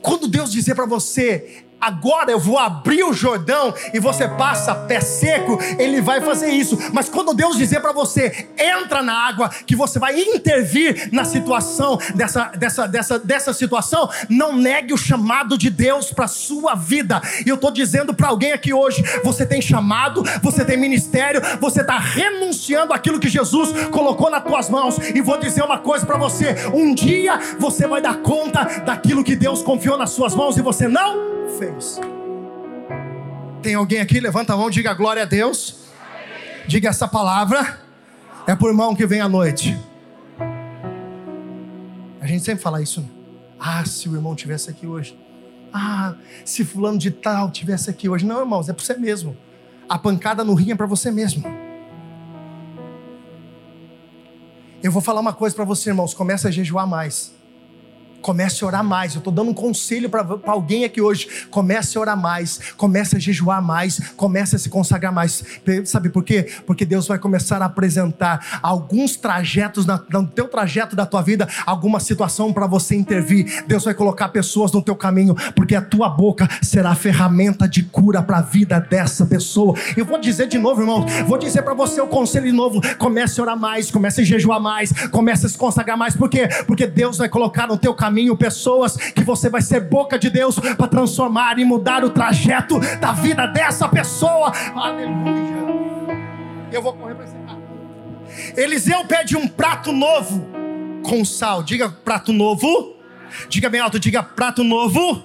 [0.00, 5.00] Quando Deus dizer para você, agora eu vou abrir o Jordão e você passa pé
[5.00, 6.78] seco, ele vai fazer isso.
[6.92, 11.98] Mas quando Deus dizer para você, entra na água, que você vai intervir na situação
[12.14, 17.20] dessa, dessa, dessa, dessa situação, não negue o chamado de Deus para sua vida.
[17.44, 21.80] E eu estou dizendo para alguém aqui hoje: você tem chamado, você tem ministério, você
[21.80, 24.98] está renunciando aquilo que Jesus colocou nas tuas mãos.
[25.14, 29.36] E vou dizer uma coisa para você: um dia você vai dar conta daquilo que
[29.36, 32.00] Deus confiou nas suas mãos e você não fez.
[33.62, 34.20] Tem alguém aqui?
[34.20, 35.86] Levanta a mão, diga glória a Deus.
[36.66, 37.80] Diga essa palavra.
[38.46, 39.78] É por irmão que vem à noite.
[42.20, 43.00] A gente sempre fala isso.
[43.00, 43.08] Né?
[43.58, 45.18] Ah, se o irmão tivesse aqui hoje.
[45.72, 48.24] Ah, se fulano de tal tivesse aqui hoje.
[48.24, 49.36] Não, irmãos, é para você mesmo.
[49.88, 51.44] A pancada no rim é para você mesmo.
[54.82, 56.14] Eu vou falar uma coisa para você, irmãos.
[56.14, 57.37] Começa a jejuar mais.
[58.20, 59.14] Comece a orar mais.
[59.14, 61.46] Eu estou dando um conselho para alguém aqui hoje.
[61.50, 62.60] Comece a orar mais.
[62.76, 64.00] Comece a jejuar mais.
[64.16, 65.44] Comece a se consagrar mais.
[65.84, 66.50] Sabe por quê?
[66.66, 71.48] Porque Deus vai começar a apresentar alguns trajetos na, no teu trajeto da tua vida,
[71.64, 73.64] alguma situação para você intervir.
[73.66, 77.82] Deus vai colocar pessoas no teu caminho, porque a tua boca será a ferramenta de
[77.82, 79.74] cura para a vida dessa pessoa.
[79.96, 81.06] Eu vou dizer de novo, irmão.
[81.26, 82.80] Vou dizer para você o conselho de novo.
[82.98, 83.90] Comece a orar mais.
[83.90, 84.92] Comece a jejuar mais.
[85.08, 86.16] Comece a se consagrar mais.
[86.16, 86.48] Por quê?
[86.66, 90.30] Porque Deus vai colocar no teu caminho caminho pessoas que você vai ser boca de
[90.30, 94.50] Deus para transformar e mudar o trajeto da vida dessa pessoa.
[94.74, 95.58] Aleluia.
[96.72, 97.58] Eu vou correr para encerrar.
[98.56, 100.46] Eliseu pede um prato novo
[101.02, 101.62] com sal.
[101.62, 102.96] Diga prato novo.
[103.50, 105.22] Diga bem alto, diga prato novo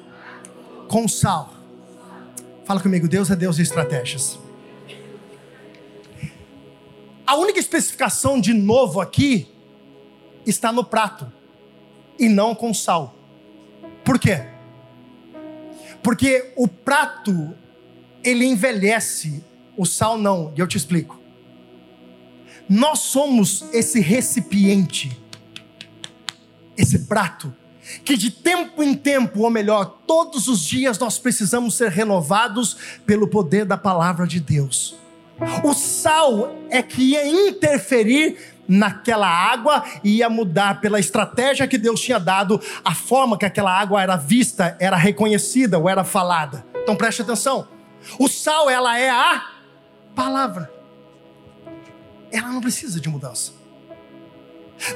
[0.90, 1.54] com sal.
[2.66, 4.38] Fala comigo, Deus é Deus de estratégias.
[7.26, 9.48] A única especificação de novo aqui
[10.46, 11.32] está no prato
[12.20, 13.16] e não com sal.
[14.04, 14.46] Por quê?
[16.02, 17.54] Porque o prato
[18.24, 19.44] ele envelhece,
[19.78, 21.20] o sal não, e eu te explico.
[22.68, 25.18] Nós somos esse recipiente,
[26.78, 27.54] esse prato,
[28.04, 33.28] que de tempo em tempo, ou melhor, todos os dias nós precisamos ser renovados pelo
[33.28, 34.96] poder da palavra de Deus.
[35.64, 42.00] O sal é que ia interferir naquela água e ia mudar pela estratégia que Deus
[42.00, 46.66] tinha dado, a forma que aquela água era vista, era reconhecida ou era falada.
[46.76, 47.68] Então preste atenção.
[48.20, 49.50] O sal, ela é a
[50.16, 50.72] palavra.
[52.32, 53.54] Ela não precisa de mudança.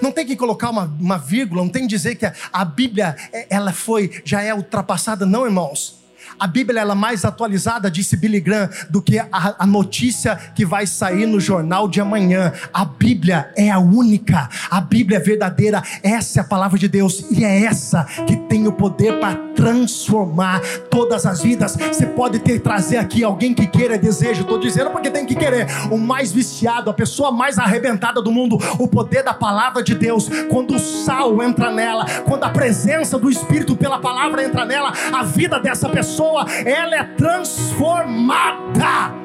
[0.01, 3.15] Não tem que colocar uma, uma vírgula, não tem que dizer que a, a Bíblia
[3.31, 6.03] é, ela foi, já é ultrapassada, não, irmãos.
[6.39, 10.85] A Bíblia é mais atualizada, disse Billy Graham, do que a, a, notícia que vai
[10.85, 12.53] sair no jornal de amanhã.
[12.71, 17.25] A Bíblia é a única, a Bíblia é verdadeira, essa é a palavra de Deus
[17.31, 21.75] e é essa que tem o poder para transformar todas as vidas.
[21.75, 25.65] Você pode ter trazer aqui alguém que queira desejo, estou dizendo porque tem que querer.
[25.89, 30.29] O mais viciado, a pessoa mais arrebentada do mundo, o poder da palavra de Deus,
[30.49, 35.23] quando o sal entra nela, quando a presença do Espírito pela palavra entra nela, a
[35.23, 39.15] vida dessa pessoa pessoa ela é transformada.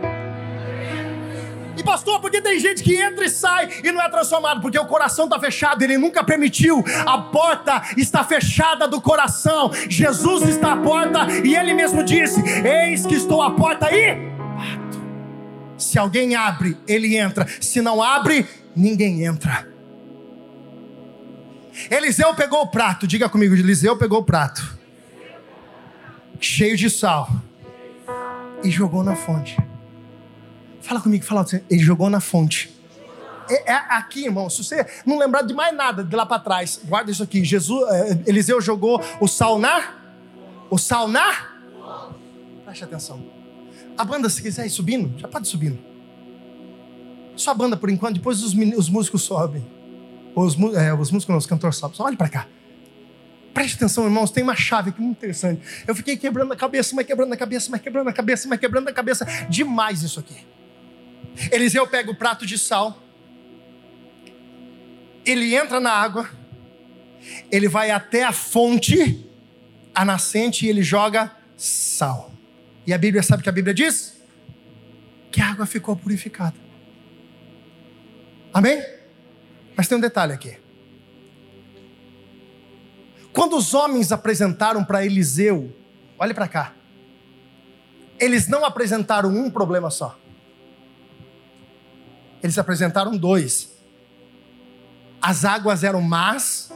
[1.77, 4.61] E pastor, porque tem gente que entra e sai e não é transformado?
[4.61, 6.85] Porque o coração está fechado, ele nunca permitiu.
[7.07, 9.73] A porta está fechada do coração.
[9.89, 14.31] Jesus está à porta e ele mesmo disse: Eis que estou à porta e.
[15.79, 17.47] Se alguém abre, ele entra.
[17.61, 19.67] Se não abre, ninguém entra.
[21.91, 24.72] Eliseu pegou o prato, diga comigo, Eliseu pegou o prato
[26.43, 27.31] cheio de sal,
[28.63, 29.57] e jogou na fonte.
[30.81, 32.71] Fala comigo, fala assim, ele jogou na fonte.
[33.49, 36.81] É, é, aqui, irmão, se você não lembrar de mais nada de lá para trás,
[36.85, 37.45] guarda isso aqui.
[37.45, 39.95] Jesus, é, Eliseu jogou o sal na,
[40.71, 41.51] o sal na.
[42.65, 43.23] Preste atenção.
[43.97, 45.79] A banda, se quiser ir subindo, já pode ir subindo.
[47.37, 49.65] Só a banda por enquanto, depois os, os músicos sobem.
[50.35, 51.97] Os, é, os músicos, não, os cantores sobem.
[51.97, 52.47] Só olhe para cá.
[53.53, 55.63] Preste atenção, irmãos, tem uma chave aqui muito interessante.
[55.87, 58.89] Eu fiquei quebrando a cabeça, mas quebrando a cabeça, mas quebrando a cabeça, mas quebrando
[58.89, 59.25] a cabeça.
[59.49, 60.47] Demais isso aqui.
[61.51, 63.03] Eliseu pega o prato de sal,
[65.25, 66.29] ele entra na água,
[67.51, 69.27] ele vai até a fonte,
[69.95, 72.33] a nascente, e ele joga sal.
[72.87, 74.21] E a Bíblia sabe o que a Bíblia diz?
[75.31, 76.57] Que a água ficou purificada.
[78.53, 78.85] Amém?
[79.77, 80.62] Mas tem um detalhe aqui.
[83.33, 85.75] Quando os homens apresentaram para Eliseu,
[86.19, 86.75] olhe para cá,
[88.19, 90.19] eles não apresentaram um problema só.
[92.43, 93.73] Eles apresentaram dois.
[95.21, 96.73] As águas eram más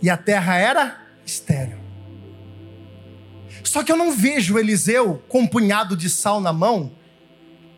[0.00, 1.78] e a terra era estéril.
[3.62, 6.92] Só que eu não vejo Eliseu com um punhado de sal na mão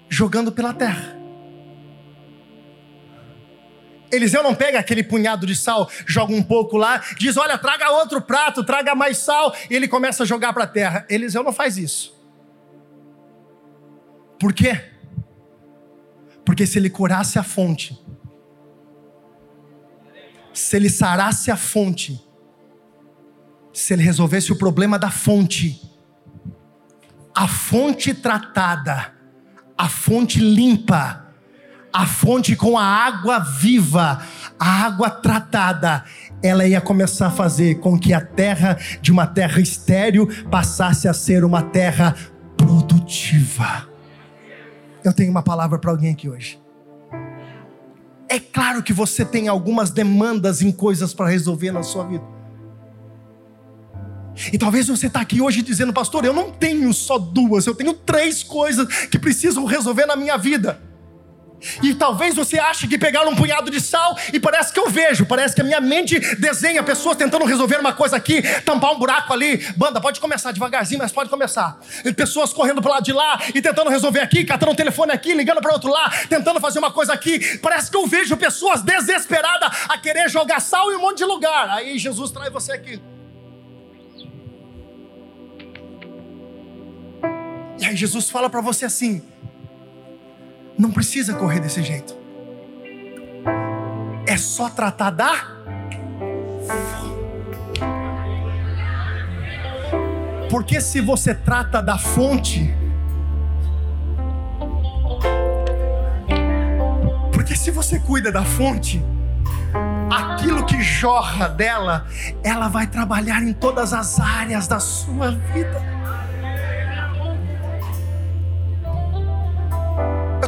[0.09, 1.16] jogando pela terra.
[4.17, 8.21] Eliseu não pega aquele punhado de sal, joga um pouco lá, diz: Olha, traga outro
[8.21, 11.07] prato, traga mais sal, e ele começa a jogar para a terra.
[11.09, 12.17] Eliseu não faz isso.
[14.39, 14.81] Por quê?
[16.45, 17.99] Porque se ele curasse a fonte,
[20.53, 22.21] se ele sarasse a fonte,
[23.73, 25.81] se ele resolvesse o problema da fonte,
[27.35, 29.15] a fonte tratada,
[29.77, 31.26] a fonte limpa,
[31.97, 34.23] a fonte com a água viva,
[34.61, 36.05] a água tratada,
[36.43, 41.15] ela ia começar a fazer com que a terra de uma terra estéril passasse a
[41.15, 42.15] ser uma terra
[42.55, 43.89] produtiva.
[45.03, 46.61] Eu tenho uma palavra para alguém aqui hoje.
[48.29, 52.25] É claro que você tem algumas demandas em coisas para resolver na sua vida.
[54.53, 57.95] E talvez você está aqui hoje dizendo, pastor, eu não tenho só duas, eu tenho
[57.95, 60.85] três coisas que precisam resolver na minha vida.
[61.83, 65.27] E talvez você ache que pegaram um punhado de sal e parece que eu vejo,
[65.27, 69.33] parece que a minha mente desenha pessoas tentando resolver uma coisa aqui, tampar um buraco
[69.33, 69.59] ali.
[69.77, 71.79] Banda, pode começar devagarzinho, mas pode começar.
[72.05, 75.33] E pessoas correndo para lado de lá e tentando resolver aqui, catando um telefone aqui,
[75.35, 77.59] ligando para outro lá, tentando fazer uma coisa aqui.
[77.59, 81.71] Parece que eu vejo pessoas desesperadas a querer jogar sal em um monte de lugar.
[81.71, 83.01] Aí Jesus traz você aqui.
[87.79, 89.23] E aí Jesus fala para você assim:
[90.79, 92.15] não precisa correr desse jeito.
[94.27, 95.57] É só tratar da
[100.51, 102.75] Porque se você trata da fonte,
[107.33, 109.05] porque se você cuida da fonte,
[110.11, 112.07] aquilo que jorra dela,
[112.43, 115.96] ela vai trabalhar em todas as áreas da sua vida.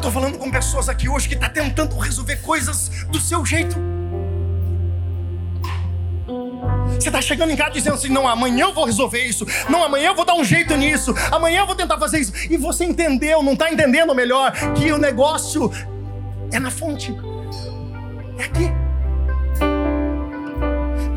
[0.08, 3.76] Estou falando com pessoas aqui hoje que estão tá tentando resolver coisas do seu jeito.
[6.94, 10.08] Você está chegando em casa dizendo assim: não, amanhã eu vou resolver isso, não, amanhã
[10.08, 12.32] eu vou dar um jeito nisso, amanhã eu vou tentar fazer isso.
[12.50, 15.70] E você entendeu, não está entendendo melhor, que o negócio
[16.50, 17.14] é na fonte,
[18.38, 18.77] é aqui.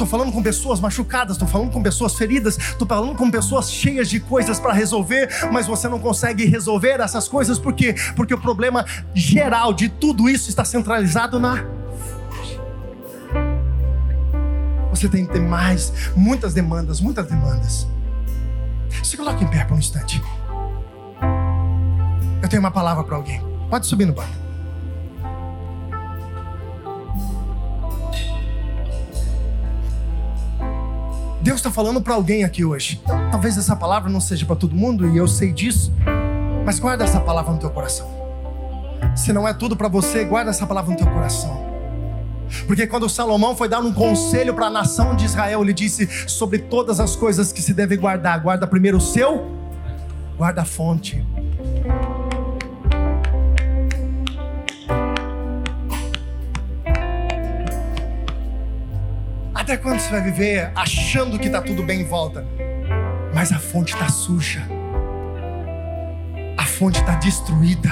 [0.01, 4.09] Estou falando com pessoas machucadas, estou falando com pessoas feridas, estou falando com pessoas cheias
[4.09, 7.93] de coisas para resolver, mas você não consegue resolver essas coisas por quê?
[8.15, 8.83] Porque o problema
[9.13, 11.63] geral de tudo isso está centralizado na
[14.89, 17.87] você tem que ter mais, muitas demandas, muitas demandas.
[19.03, 20.19] Se coloque em pé por um instante.
[22.41, 23.39] Eu tenho uma palavra para alguém.
[23.69, 24.40] Pode subir no banco.
[31.51, 33.01] Deus está falando para alguém aqui hoje.
[33.29, 35.91] Talvez essa palavra não seja para todo mundo e eu sei disso,
[36.65, 38.09] mas guarda essa palavra no teu coração.
[39.17, 41.61] Se não é tudo para você, guarda essa palavra no teu coração.
[42.65, 46.57] Porque quando Salomão foi dar um conselho para a nação de Israel, ele disse sobre
[46.57, 49.51] todas as coisas que se deve guardar, guarda primeiro o seu,
[50.37, 50.63] guarda
[59.71, 62.45] Até quando você vai viver achando que está tudo bem em volta?
[63.33, 64.61] Mas a fonte está suja,
[66.57, 67.89] a fonte está destruída.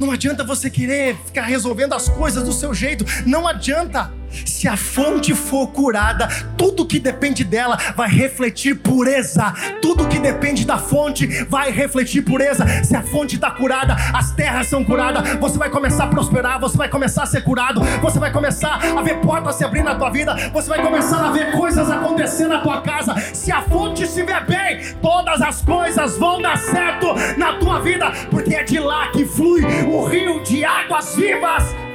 [0.00, 4.10] Não adianta você querer ficar resolvendo as coisas do seu jeito, não adianta.
[4.30, 9.52] Se a fonte for curada, tudo que depende dela vai refletir pureza.
[9.80, 12.66] Tudo que depende da fonte vai refletir pureza.
[12.84, 16.76] Se a fonte está curada, as terras são curadas, você vai começar a prosperar, você
[16.76, 20.10] vai começar a ser curado, você vai começar a ver portas se abrir na tua
[20.10, 23.14] vida, você vai começar a ver coisas acontecendo na tua casa.
[23.32, 28.54] Se a fonte estiver bem, todas as coisas vão dar certo na tua vida, porque
[28.54, 31.87] é de lá que flui o rio de águas vivas.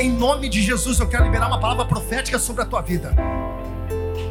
[0.00, 3.14] Em nome de Jesus, eu quero liberar uma palavra profética sobre a tua vida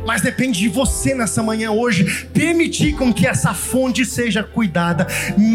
[0.09, 5.05] mas depende de você nessa manhã hoje permitir com que essa fonte seja cuidada.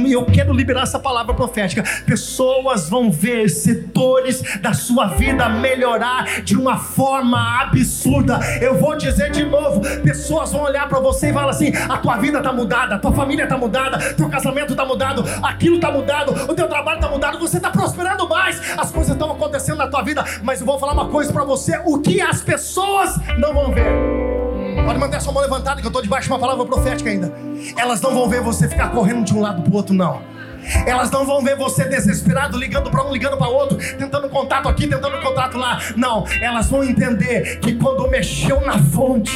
[0.08, 1.82] Eu quero liberar essa palavra profética.
[2.06, 8.38] Pessoas vão ver setores da sua vida melhorar de uma forma absurda.
[8.60, 12.16] Eu vou dizer de novo, pessoas vão olhar para você e falar assim: a tua
[12.18, 16.30] vida está mudada, a tua família está mudada, teu casamento está mudado, aquilo está mudado,
[16.48, 20.02] o teu trabalho está mudado, você está prosperando mais, as coisas estão acontecendo na tua
[20.02, 20.24] vida.
[20.44, 24.23] Mas eu vou falar uma coisa para você: o que as pessoas não vão ver.
[24.84, 27.32] Pode manter a sua mão levantada, que eu estou debaixo de uma palavra profética ainda.
[27.76, 30.33] Elas não vão ver você ficar correndo de um lado para o outro, não.
[30.86, 34.86] Elas não vão ver você desesperado, ligando para um, ligando para outro, tentando contato aqui,
[34.86, 35.80] tentando contato lá.
[35.96, 39.32] Não, elas vão entender que quando mexeu na fonte,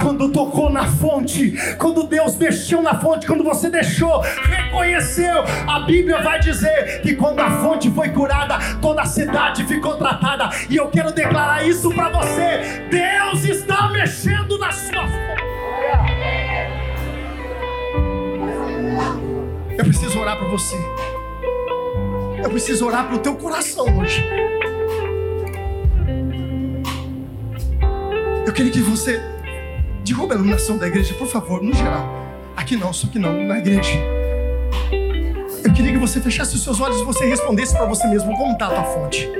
[0.00, 6.22] quando tocou na fonte, quando Deus mexeu na fonte, quando você deixou, reconheceu, a Bíblia
[6.22, 10.50] vai dizer que quando a fonte foi curada, toda a cidade ficou tratada.
[10.68, 15.28] E eu quero declarar isso para você: Deus está mexendo na sua fonte.
[19.78, 20.76] Eu preciso orar por você.
[22.42, 24.28] Eu preciso orar para o teu coração hoje.
[28.44, 29.22] Eu queria que você
[30.04, 32.12] derruba a iluminação da igreja, por favor, no geral.
[32.56, 33.92] Aqui não, só que não, na igreja.
[35.62, 38.54] Eu queria que você fechasse os seus olhos e você respondesse para você mesmo como
[38.54, 39.30] está a tua fonte.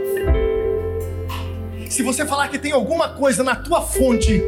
[1.90, 4.40] Se você falar que tem alguma coisa na tua fonte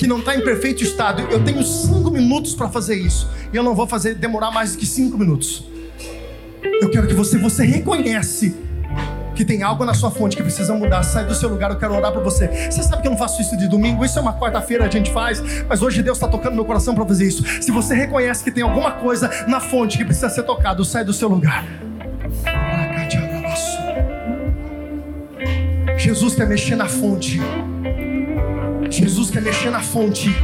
[0.00, 3.28] que não está em perfeito estado, eu tenho cinco minutos para fazer isso.
[3.52, 5.62] E eu não vou fazer demorar mais do que cinco minutos.
[6.80, 8.56] Eu quero que você, você reconhece
[9.34, 11.02] que tem algo na sua fonte que precisa mudar.
[11.02, 12.48] Sai do seu lugar, eu quero orar por você.
[12.70, 15.12] Você sabe que eu não faço isso de domingo, isso é uma quarta-feira a gente
[15.12, 17.44] faz, mas hoje Deus está tocando meu coração para fazer isso.
[17.62, 21.12] Se você reconhece que tem alguma coisa na fonte que precisa ser tocado, sai do
[21.12, 21.66] seu lugar.
[25.98, 27.38] Jesus quer mexer na fonte.
[28.90, 30.34] Jesus quer mexer na fonte.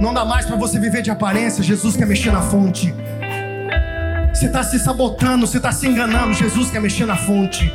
[0.00, 1.62] Não dá mais para você viver de aparência.
[1.62, 2.92] Jesus quer mexer na fonte.
[4.34, 6.34] Você está se sabotando, você está se enganando.
[6.34, 7.72] Jesus quer mexer na fonte.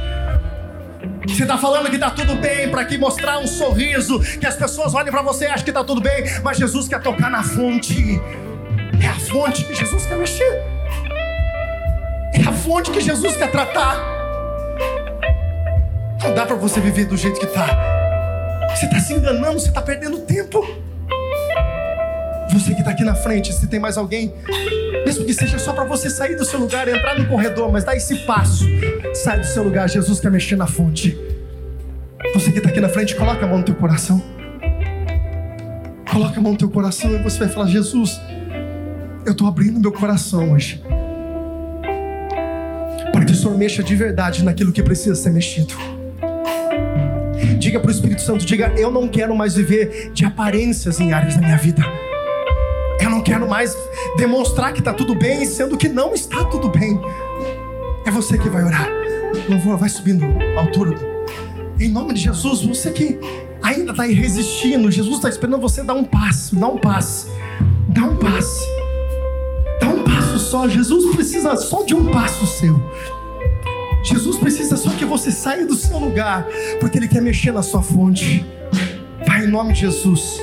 [1.28, 4.94] Você está falando que está tudo bem para que mostrar um sorriso, que as pessoas
[4.94, 8.20] olhem para você e achem que está tudo bem, mas Jesus quer tocar na fonte.
[9.02, 10.64] É a fonte que Jesus quer mexer.
[12.34, 13.98] É a fonte que Jesus quer tratar.
[16.24, 17.95] Não dá para você viver do jeito que está.
[18.76, 20.62] Você está se enganando, você está perdendo tempo.
[22.52, 24.34] Você que está aqui na frente, se tem mais alguém,
[25.06, 27.96] mesmo que seja só para você sair do seu lugar, entrar no corredor, mas dá
[27.96, 28.66] esse passo,
[29.14, 29.90] sai do seu lugar.
[29.90, 31.18] Jesus quer mexer na fonte.
[32.34, 34.22] Você que está aqui na frente, coloca a mão no teu coração.
[36.12, 38.20] Coloca a mão no teu coração e você vai falar: Jesus,
[39.26, 40.84] eu estou abrindo meu coração hoje.
[43.14, 45.95] Para que o Senhor mexa de verdade naquilo que precisa ser mexido.
[47.76, 51.36] Diga para o Espírito Santo: diga, eu não quero mais viver de aparências em áreas
[51.36, 51.84] da minha vida.
[53.02, 53.76] Eu não quero mais
[54.16, 56.98] demonstrar que está tudo bem, sendo que não está tudo bem.
[58.06, 58.88] É você que vai orar.
[59.50, 60.24] Louvor, vai subindo
[60.56, 60.98] a altura.
[61.78, 63.20] Em nome de Jesus, você que
[63.62, 67.28] ainda está resistindo, Jesus está esperando você dar um passo, dá um passo,
[67.90, 68.66] dá um passo,
[69.82, 70.70] dá um passo só.
[70.70, 72.82] Jesus precisa só de um passo seu.
[74.06, 76.46] Jesus precisa só que você saia do seu lugar,
[76.80, 78.46] porque Ele quer mexer na sua fonte.
[79.26, 80.40] Pai, em nome de Jesus.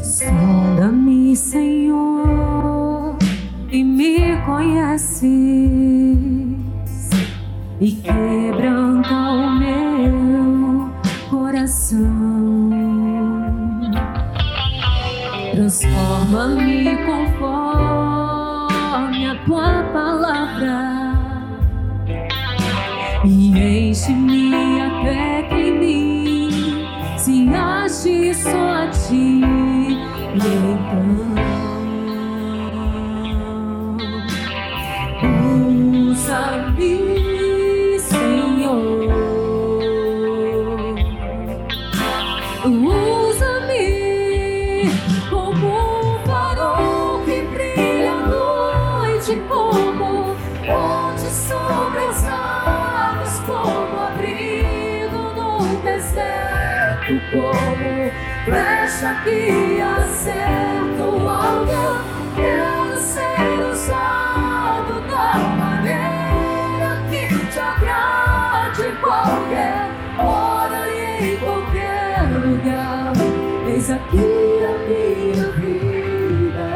[0.00, 3.16] Sonda-me, Senhor,
[3.72, 5.26] e me conheces,
[7.80, 10.92] e quebranta o meu
[11.28, 12.70] coração.
[15.52, 17.66] Transforma-me conforme
[19.26, 20.27] a tua palavra
[58.44, 61.98] brecha que acerta o alvo.
[62.34, 73.12] Quero ser usado da maneira que te agrade qualquer hora e em qualquer lugar.
[73.68, 74.18] Eis aqui
[74.64, 76.68] a minha vida,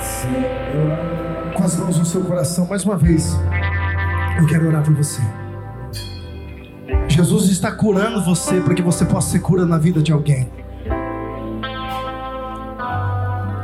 [0.00, 1.52] Senhor.
[1.54, 3.36] Com as mãos no seu coração, mais uma vez,
[4.38, 5.20] eu quero orar por você.
[7.18, 10.48] Jesus está curando você para que você possa ser cura na vida de alguém.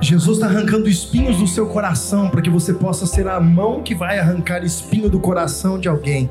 [0.00, 3.94] Jesus está arrancando espinhos do seu coração para que você possa ser a mão que
[3.94, 6.28] vai arrancar espinho do coração de alguém.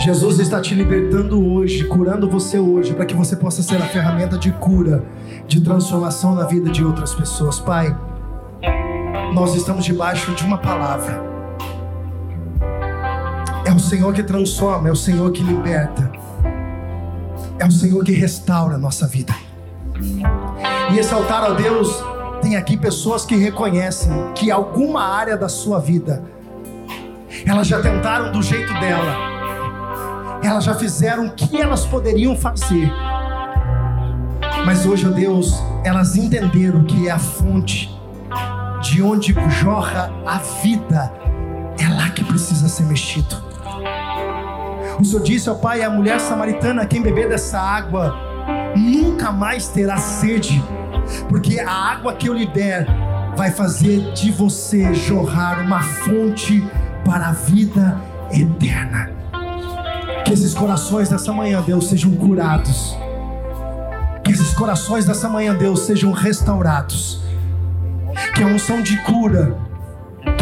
[0.00, 4.38] Jesus está te libertando hoje, curando você hoje, para que você possa ser a ferramenta
[4.38, 5.04] de cura,
[5.46, 7.60] de transformação na vida de outras pessoas.
[7.60, 7.94] Pai,
[9.34, 11.33] nós estamos debaixo de uma palavra.
[13.74, 16.08] É o Senhor que transforma, é o Senhor que liberta,
[17.58, 19.34] é o Senhor que restaura a nossa vida.
[20.92, 21.88] E esse altar, ó Deus,
[22.40, 26.22] Tem aqui pessoas que reconhecem que alguma área da sua vida,
[27.44, 29.16] elas já tentaram do jeito dela,
[30.40, 32.92] elas já fizeram o que elas poderiam fazer,
[34.64, 37.90] mas hoje, ó Deus, elas entenderam que é a fonte
[38.82, 41.12] de onde jorra a vida,
[41.76, 43.43] é lá que precisa ser mexido.
[44.98, 48.14] O Senhor disse, ó Pai, a mulher samaritana, quem beber dessa água,
[48.76, 50.62] nunca mais terá sede,
[51.28, 52.86] porque a água que eu lhe der
[53.36, 56.64] vai fazer de você jorrar uma fonte
[57.04, 59.10] para a vida eterna.
[60.24, 62.96] Que esses corações dessa manhã, Deus, sejam curados.
[64.22, 67.20] Que esses corações dessa manhã, Deus, sejam restaurados.
[68.34, 69.56] Que a unção de cura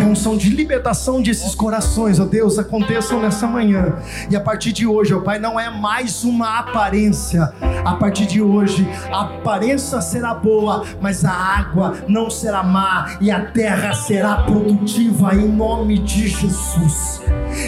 [0.02, 3.94] que a unção de libertação desses corações, ó Deus, aconteçam nessa manhã.
[4.28, 7.52] E a partir de hoje, ó Pai, não é mais uma aparência.
[7.84, 13.30] A partir de hoje, a aparência será boa, mas a água não será má e
[13.30, 17.22] a terra será produtiva em nome de Jesus.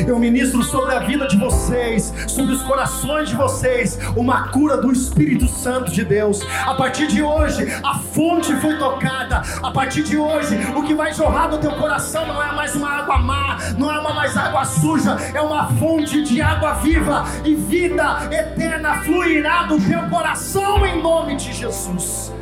[0.06, 4.90] Eu ministro sobre a vida de vocês, sobre os corações de vocês, uma cura do
[4.90, 6.40] Espírito Santo de Deus.
[6.64, 9.42] A partir de hoje, a fonte foi tocada.
[9.62, 12.88] A partir de hoje, o que vai jorrar do teu coração não é mais uma
[12.88, 17.54] água má, não é uma mais água suja, é uma fonte de água viva e
[17.54, 22.32] vida eterna fluirá do teu coração em nome de Jesus.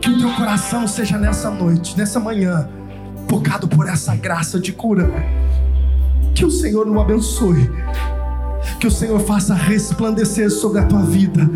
[0.00, 2.68] Que o teu coração seja nessa noite, nessa manhã,
[3.28, 5.10] tocado por essa graça de cura
[6.36, 7.70] que o Senhor o abençoe.
[8.78, 11.48] Que o Senhor faça resplandecer sobre a tua vida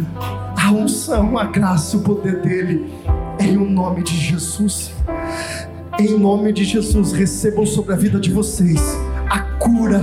[0.56, 2.92] a unção, a graça, o poder dele.
[3.38, 4.92] Em o nome de Jesus.
[6.00, 8.80] Em nome de Jesus, recebam sobre a vida de vocês
[9.28, 9.98] a cura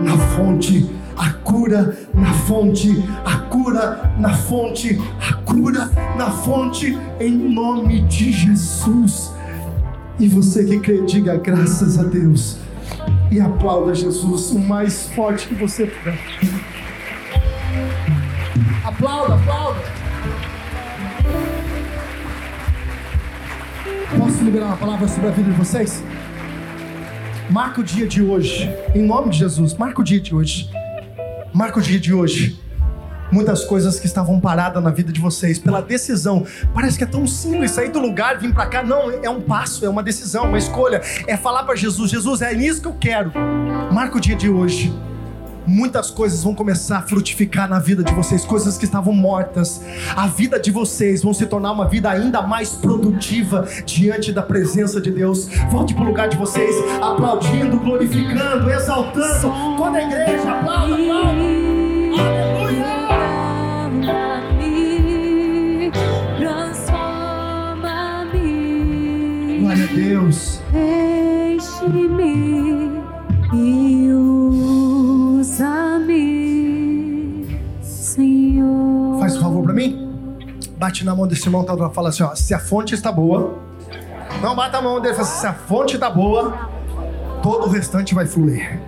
[0.00, 7.32] na fonte, a cura na fonte, a cura na fonte, a cura na fonte, em
[7.32, 9.30] nome de Jesus.
[10.18, 12.56] E você que crê, diga graças a Deus
[13.30, 16.18] e aplauda Jesus o mais forte que você puder.
[18.86, 20.01] Aplauda, aplauda.
[24.18, 26.02] Posso liberar uma palavra sobre a vida de vocês?
[27.50, 29.74] Marca o dia de hoje, em nome de Jesus.
[29.74, 30.70] Marca o dia de hoje.
[31.52, 32.60] Marca o dia de hoje
[33.32, 36.46] muitas coisas que estavam paradas na vida de vocês pela decisão.
[36.74, 38.82] Parece que é tão simples sair do lugar, vir para cá.
[38.82, 41.00] Não, é um passo, é uma decisão, uma escolha.
[41.26, 43.32] É falar para Jesus: Jesus, é isso que eu quero.
[43.90, 44.92] Marca o dia de hoje
[45.66, 49.80] muitas coisas vão começar a frutificar na vida de vocês, coisas que estavam mortas.
[50.16, 55.00] A vida de vocês vão se tornar uma vida ainda mais produtiva diante da presença
[55.00, 55.48] de Deus.
[55.70, 59.76] Volte para o lugar de vocês, aplaudindo, glorificando, exaltando.
[59.76, 61.72] Toda a igreja, aplauda, aplauda.
[69.72, 70.60] Glória a Deus.
[70.74, 72.71] Enche-me
[80.82, 81.76] Bate na mão desse irmão, tá?
[81.90, 82.34] Fala assim, ó.
[82.34, 83.56] Se a fonte está boa,
[84.42, 86.58] não bata a mão dele, fala assim, se a fonte está boa,
[87.40, 88.80] todo o restante vai fluir.